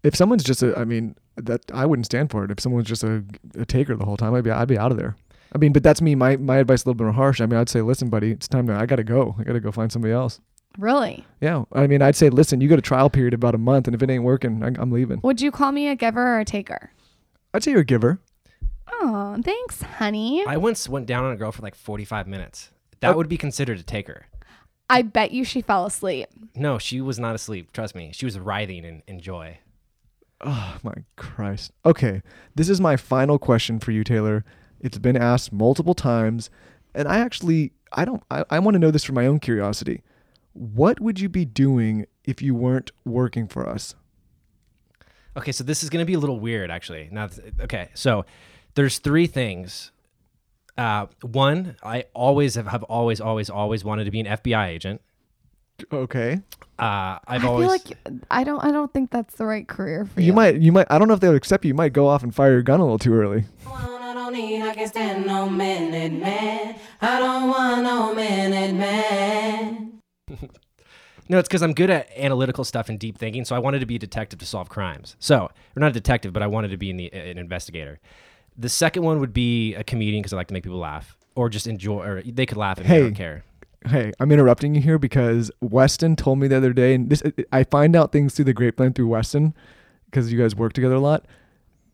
[0.04, 2.52] If someone's just a, I mean, that I wouldn't stand for it.
[2.52, 3.24] If someone's just a,
[3.58, 5.16] a taker the whole time, I'd be, I'd be out of there.
[5.54, 6.16] I mean, but that's me.
[6.16, 7.42] My my advice is a little bit more harsh.
[7.42, 8.74] I mean, I'd say, listen, buddy, it's time to.
[8.74, 9.36] I gotta go.
[9.40, 10.40] I gotta go find somebody else.
[10.78, 11.26] Really?
[11.42, 11.64] Yeah.
[11.74, 14.04] I mean, I'd say, listen, you got a trial period about a month, and if
[14.04, 15.20] it ain't working, I, I'm leaving.
[15.24, 16.92] Would you call me a giver or a taker?
[17.54, 18.20] I'd say you're a giver.
[18.92, 20.46] Oh, thanks, honey.
[20.46, 22.70] I once went down on a girl for like 45 minutes.
[23.00, 23.18] That oh.
[23.18, 24.28] would be considered a taker.
[24.90, 26.30] I bet you she fell asleep.
[26.56, 27.74] No, she was not asleep.
[27.74, 28.12] Trust me.
[28.14, 29.60] She was writhing in, in joy.
[30.42, 31.72] Oh my Christ.
[31.86, 32.22] Okay,
[32.56, 34.46] this is my final question for you, Taylor.
[34.80, 36.50] It's been asked multiple times,
[36.94, 40.04] and I actually I don't I, I want to know this for my own curiosity.
[40.54, 43.96] What would you be doing if you weren't working for us?
[45.38, 47.10] Okay, so this is going to be a little weird, actually.
[47.12, 47.30] Now,
[47.62, 48.26] okay, so
[48.74, 49.92] there's three things.
[50.80, 55.02] Uh, one, I always have, have always, always, always wanted to be an FBI agent.
[55.94, 56.42] Okay.
[56.80, 57.68] Uh, I've I always.
[57.84, 60.28] feel like I don't I don't think that's the right career for you.
[60.28, 61.70] You might you might I don't know if they would accept you.
[61.70, 63.44] You might go off and fire your gun a little too early.
[64.28, 66.76] I don't need, I can't stand no minute man.
[67.00, 70.00] I don't want no minute man.
[71.30, 73.44] No, it's because I'm good at analytical stuff and deep thinking.
[73.44, 75.18] So I wanted to be a detective to solve crimes.
[75.20, 78.00] So, or not a detective, but I wanted to be in the, an investigator.
[78.58, 81.50] The second one would be a comedian because I like to make people laugh or
[81.50, 83.00] just enjoy, or they could laugh and I Hey.
[83.02, 83.44] don't care.
[83.88, 87.22] Hey, I'm interrupting you here because Weston told me the other day, and this
[87.52, 89.54] I find out things through the grapevine through Weston
[90.06, 91.26] because you guys work together a lot.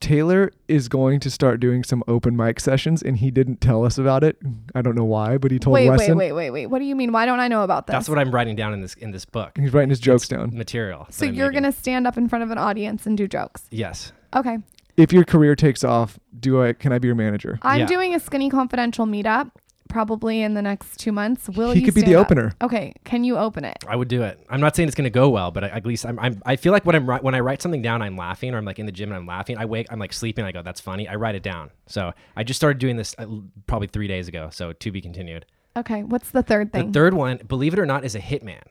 [0.04, 3.97] Taylor is going to start doing some open mic sessions, and he didn't tell us
[3.97, 4.36] about it.
[4.76, 6.18] I don't know why, but he told wait, Weston.
[6.18, 6.66] wait, wait, wait, wait.
[6.68, 7.14] What do you mean?
[7.14, 7.93] Why don't I know about this?
[7.93, 9.58] That's what I'm writing down in this in this book.
[9.58, 10.56] He's writing his jokes down.
[10.58, 11.08] Material.
[11.10, 11.62] so you're making.
[11.64, 13.64] gonna stand up in front of an audience and do jokes.
[13.72, 14.12] Yes.
[14.36, 14.58] Okay.
[14.97, 16.74] If your career takes off, do I?
[16.74, 17.58] Can I be your manager?
[17.62, 17.86] I'm Yeah.
[17.86, 19.51] doing a skinny confidential meetup
[19.94, 21.48] probably in the next two months.
[21.48, 22.26] Will He you could be the up?
[22.26, 22.52] opener.
[22.62, 22.94] Okay.
[23.04, 23.78] Can you open it?
[23.88, 24.44] I would do it.
[24.50, 26.41] I'm not saying it's going to go well, but I, at least I'm, I'm.
[26.46, 28.80] I feel like when I'm when I write something down, I'm laughing, or I'm like
[28.80, 29.58] in the gym and I'm laughing.
[29.58, 30.44] I wake, I'm like sleeping.
[30.44, 31.08] I go, that's funny.
[31.08, 31.70] I write it down.
[31.86, 33.28] So I just started doing this uh,
[33.68, 34.50] probably three days ago.
[34.52, 35.46] So to be continued.
[35.78, 36.04] Okay.
[36.04, 36.88] What's the third thing?
[36.88, 38.64] The third one, believe it or not, is a hitman,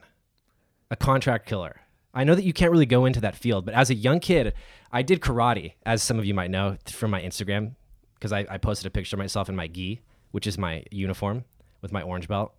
[0.91, 1.77] a contract killer.
[2.13, 4.53] I know that you can't really go into that field, but as a young kid,
[4.91, 7.75] I did karate, as some of you might know from my Instagram,
[8.15, 10.01] because I, I posted a picture of myself in my gi,
[10.33, 11.45] which is my uniform
[11.81, 12.53] with my orange belt.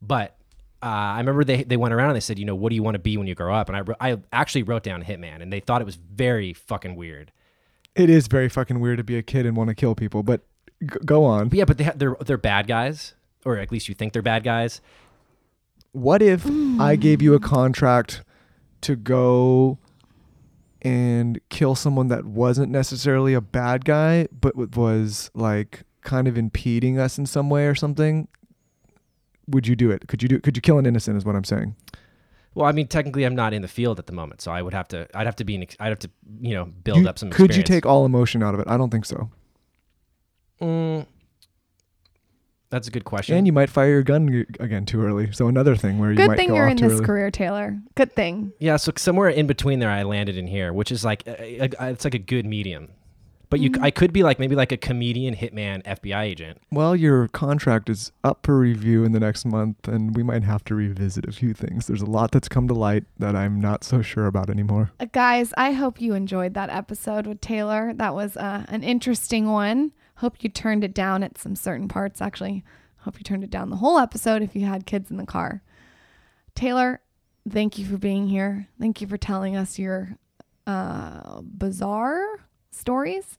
[0.00, 0.36] But
[0.82, 2.82] uh, I remember they, they went around and they said, you know, what do you
[2.82, 3.68] want to be when you grow up?
[3.68, 6.96] And I, wrote- I actually wrote down hitman, and they thought it was very fucking
[6.96, 7.32] weird.
[7.94, 10.42] It is very fucking weird to be a kid and want to kill people, but
[10.82, 11.48] g- go on.
[11.48, 13.14] But yeah, but they ha- they're they're bad guys,
[13.46, 14.80] or at least you think they're bad guys.
[15.92, 16.46] What if
[16.78, 18.22] I gave you a contract
[18.82, 19.78] to go
[20.82, 26.98] and kill someone that wasn't necessarily a bad guy, but was like kind of impeding
[26.98, 28.28] us in some way or something?
[29.48, 30.08] Would you do it?
[30.08, 30.40] Could you do?
[30.40, 31.18] Could you kill an innocent?
[31.18, 31.76] Is what I'm saying.
[32.54, 34.72] Well, I mean, technically, I'm not in the field at the moment, so I would
[34.72, 35.06] have to.
[35.14, 35.54] I'd have to be.
[35.56, 37.28] An, ex- I'd have to, you know, build You- up some.
[37.30, 38.66] could you take all emotion out of it?
[38.66, 39.30] I don't think so.
[40.60, 41.06] Mm,
[42.70, 43.36] that's a good question.
[43.36, 45.30] And you might fire your gun again too early.
[45.32, 47.04] So another thing where you Good might thing go you're off in too this early.
[47.06, 47.78] career, Taylor.
[47.94, 48.52] Good thing.
[48.58, 51.70] yeah, so somewhere in between there, I landed in here, which is like a, a-
[51.78, 52.88] a- it's like a good medium.
[53.48, 56.58] But you, c- I could be like maybe like a comedian, hitman, FBI agent.
[56.72, 60.64] Well, your contract is up for review in the next month, and we might have
[60.64, 61.86] to revisit a few things.
[61.86, 64.90] There's a lot that's come to light that I'm not so sure about anymore.
[64.98, 67.92] Uh, guys, I hope you enjoyed that episode with Taylor.
[67.94, 69.92] That was uh, an interesting one.
[70.16, 72.20] Hope you turned it down at some certain parts.
[72.20, 72.64] Actually,
[72.98, 75.62] hope you turned it down the whole episode if you had kids in the car.
[76.56, 77.00] Taylor,
[77.48, 78.66] thank you for being here.
[78.80, 80.16] Thank you for telling us your
[80.66, 82.26] uh, bizarre
[82.70, 83.38] stories.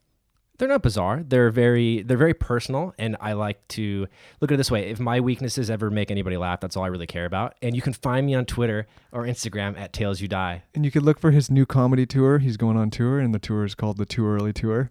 [0.58, 1.24] They're not bizarre.
[1.24, 4.08] They're very they're very personal, and I like to
[4.42, 4.90] look at it this way.
[4.90, 7.54] If my weaknesses ever make anybody laugh, that's all I really care about.
[7.62, 10.64] And you can find me on Twitter or Instagram at Tails You Die.
[10.74, 12.40] And you could look for his new comedy tour.
[12.40, 14.90] He's going on tour, and the tour is called the Too Early Tour.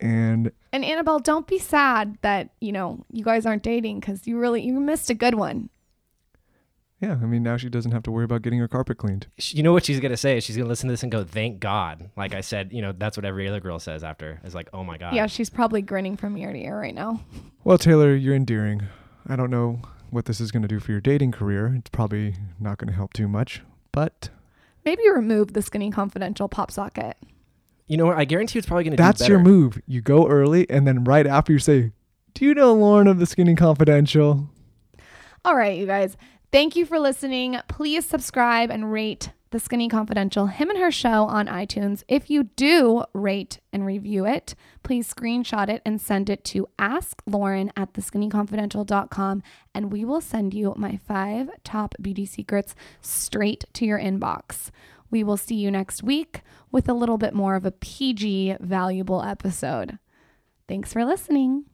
[0.00, 4.38] And And Annabelle, don't be sad that, you know, you guys aren't dating because you
[4.38, 5.70] really you missed a good one.
[7.04, 9.26] Yeah, I mean, now she doesn't have to worry about getting her carpet cleaned.
[9.38, 10.40] Sh- You know what she's gonna say?
[10.40, 13.16] She's gonna listen to this and go, "Thank God." Like I said, you know, that's
[13.16, 14.40] what every other girl says after.
[14.44, 17.20] Is like, "Oh my God." Yeah, she's probably grinning from ear to ear right now.
[17.64, 18.82] Well, Taylor, you're endearing.
[19.26, 19.80] I don't know
[20.10, 21.74] what this is going to do for your dating career.
[21.78, 24.28] It's probably not going to help too much, but
[24.84, 27.16] Maybe remove the skinny confidential pop socket.
[27.86, 28.18] You know what?
[28.18, 28.96] I guarantee you it's probably gonna.
[28.96, 29.80] that's your move.
[29.86, 31.92] You go early, and then right after you say,
[32.34, 34.50] "Do you know Lauryn of the Skinny Confidential?"
[35.44, 36.16] All right, you guys.
[36.54, 37.58] Thank you for listening.
[37.66, 42.04] Please subscribe and rate The Skinny Confidential, him and her show on iTunes.
[42.06, 47.70] If you do rate and review it, please screenshot it and send it to asklauryn
[47.76, 49.42] at theskinnyconfidential.com
[49.74, 54.70] and we will send you my five top beauty secrets straight to your inbox.
[55.10, 59.24] We will see you next week with a little bit more of a PG valuable
[59.24, 59.98] episode.
[60.68, 61.64] Thanks for listening.